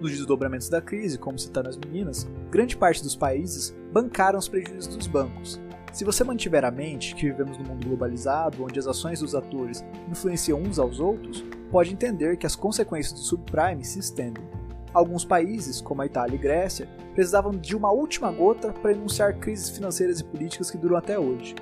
Nos 0.00 0.12
desdobramentos 0.12 0.70
da 0.70 0.80
crise, 0.80 1.18
como 1.18 1.38
citaram 1.38 1.68
as 1.68 1.76
meninas, 1.76 2.26
grande 2.50 2.76
parte 2.76 3.02
dos 3.02 3.14
países 3.14 3.76
bancaram 3.92 4.38
os 4.38 4.48
prejuízos 4.48 4.96
dos 4.96 5.06
bancos. 5.06 5.60
Se 5.94 6.04
você 6.04 6.24
mantiver 6.24 6.64
a 6.64 6.72
mente 6.72 7.14
que 7.14 7.26
vivemos 7.26 7.56
num 7.56 7.66
mundo 7.66 7.86
globalizado, 7.86 8.64
onde 8.64 8.80
as 8.80 8.88
ações 8.88 9.20
dos 9.20 9.32
atores 9.32 9.84
influenciam 10.10 10.60
uns 10.60 10.76
aos 10.76 10.98
outros, 10.98 11.44
pode 11.70 11.92
entender 11.92 12.36
que 12.36 12.44
as 12.44 12.56
consequências 12.56 13.12
do 13.12 13.20
subprime 13.20 13.84
se 13.84 14.00
estendem. 14.00 14.42
Alguns 14.92 15.24
países, 15.24 15.80
como 15.80 16.02
a 16.02 16.06
Itália 16.06 16.34
e 16.34 16.38
Grécia, 16.38 16.88
precisavam 17.14 17.52
de 17.52 17.76
uma 17.76 17.92
última 17.92 18.32
gota 18.32 18.72
para 18.72 18.90
enunciar 18.90 19.38
crises 19.38 19.68
financeiras 19.70 20.18
e 20.18 20.24
políticas 20.24 20.68
que 20.68 20.76
duram 20.76 20.96
até 20.96 21.16
hoje. 21.16 21.54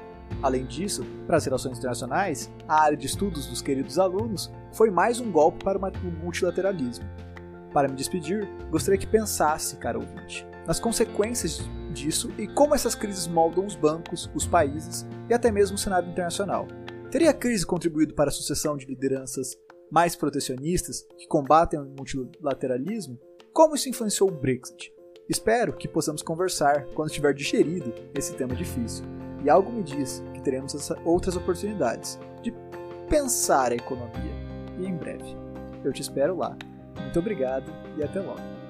Além 0.42 0.64
disso, 0.64 1.04
para 1.26 1.36
as 1.36 1.44
relações 1.44 1.76
internacionais, 1.76 2.50
a 2.66 2.84
área 2.84 2.96
de 2.96 3.06
estudos 3.06 3.46
dos 3.46 3.60
queridos 3.60 3.98
alunos 3.98 4.50
foi 4.72 4.90
mais 4.90 5.20
um 5.20 5.30
golpe 5.30 5.62
para 5.62 5.78
o 5.78 6.24
multilateralismo. 6.24 7.04
Para 7.70 7.86
me 7.86 7.96
despedir, 7.96 8.48
gostaria 8.70 8.98
que 8.98 9.06
pensasse, 9.06 9.76
cara 9.76 9.98
ouvinte, 9.98 10.46
nas 10.66 10.80
consequências 10.80 11.60
disso 11.92 12.30
e 12.38 12.46
como 12.46 12.74
essas 12.74 12.94
crises 12.94 13.26
moldam 13.26 13.66
os 13.66 13.74
bancos, 13.74 14.30
os 14.34 14.46
países 14.46 15.06
e 15.28 15.34
até 15.34 15.50
mesmo 15.50 15.76
o 15.76 15.78
cenário 15.78 16.10
internacional. 16.10 16.66
Teria 17.10 17.30
a 17.30 17.34
crise 17.34 17.66
contribuído 17.66 18.14
para 18.14 18.30
a 18.30 18.32
sucessão 18.32 18.76
de 18.76 18.86
lideranças 18.86 19.56
mais 19.90 20.16
protecionistas 20.16 21.06
que 21.18 21.26
combatem 21.28 21.78
o 21.78 21.84
multilateralismo? 21.84 23.20
Como 23.52 23.74
isso 23.74 23.90
influenciou 23.90 24.30
o 24.30 24.32
Brexit? 24.32 24.90
Espero 25.28 25.76
que 25.76 25.86
possamos 25.86 26.22
conversar 26.22 26.86
quando 26.94 27.10
tiver 27.10 27.34
digerido 27.34 27.92
esse 28.14 28.34
tema 28.34 28.54
difícil. 28.54 29.04
E 29.44 29.50
algo 29.50 29.70
me 29.70 29.82
diz 29.82 30.22
que 30.32 30.40
teremos 30.40 30.74
outras 31.04 31.36
oportunidades 31.36 32.18
de 32.42 32.52
pensar 33.08 33.72
a 33.72 33.76
economia. 33.76 34.34
E 34.78 34.86
em 34.86 34.96
breve. 34.96 35.36
Eu 35.84 35.92
te 35.92 36.00
espero 36.00 36.36
lá. 36.36 36.56
Muito 36.98 37.18
obrigado 37.18 37.70
e 37.98 38.02
até 38.02 38.20
logo. 38.20 38.61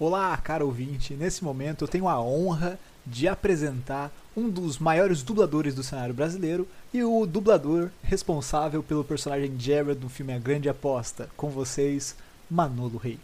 Olá, 0.00 0.34
caro 0.38 0.64
ouvinte. 0.64 1.12
Nesse 1.12 1.44
momento 1.44 1.84
eu 1.84 1.88
tenho 1.88 2.08
a 2.08 2.18
honra 2.18 2.80
de 3.04 3.28
apresentar 3.28 4.10
um 4.34 4.48
dos 4.48 4.78
maiores 4.78 5.22
dubladores 5.22 5.74
do 5.74 5.82
cenário 5.82 6.14
brasileiro 6.14 6.66
e 6.90 7.04
o 7.04 7.26
dublador 7.26 7.90
responsável 8.02 8.82
pelo 8.82 9.04
personagem 9.04 9.60
Jared 9.60 10.00
no 10.00 10.08
filme 10.08 10.32
A 10.32 10.38
Grande 10.38 10.70
Aposta. 10.70 11.28
Com 11.36 11.50
vocês, 11.50 12.16
Manolo 12.50 12.96
Rei. 12.96 13.18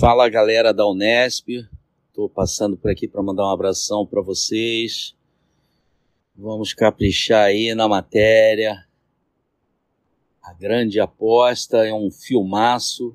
Fala 0.00 0.30
galera 0.30 0.72
da 0.72 0.88
Unesp, 0.88 1.68
estou 2.08 2.26
passando 2.26 2.74
por 2.74 2.90
aqui 2.90 3.06
para 3.06 3.22
mandar 3.22 3.44
um 3.44 3.52
abração 3.52 4.06
para 4.06 4.22
vocês. 4.22 5.14
Vamos 6.34 6.72
caprichar 6.72 7.44
aí 7.44 7.74
na 7.74 7.86
matéria. 7.86 8.82
A 10.42 10.54
Grande 10.54 10.98
Aposta 11.00 11.86
é 11.86 11.92
um 11.92 12.10
filmaço, 12.10 13.14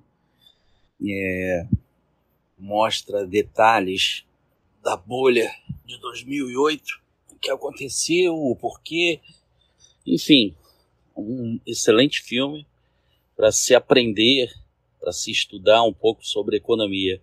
é, 1.01 1.67
mostra 2.57 3.25
detalhes 3.25 4.25
da 4.81 4.95
bolha 4.97 5.49
de 5.85 5.97
2008, 5.99 7.01
o 7.31 7.35
que 7.37 7.49
aconteceu, 7.49 8.35
o 8.35 8.55
porquê. 8.55 9.21
Enfim, 10.05 10.55
um 11.15 11.59
excelente 11.65 12.21
filme 12.21 12.65
para 13.35 13.51
se 13.51 13.73
aprender, 13.73 14.51
para 14.99 15.11
se 15.11 15.31
estudar 15.31 15.83
um 15.83 15.93
pouco 15.93 16.25
sobre 16.25 16.57
economia. 16.57 17.21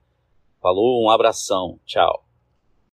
Falou, 0.61 1.03
um 1.03 1.11
abração, 1.11 1.79
tchau. 1.87 2.30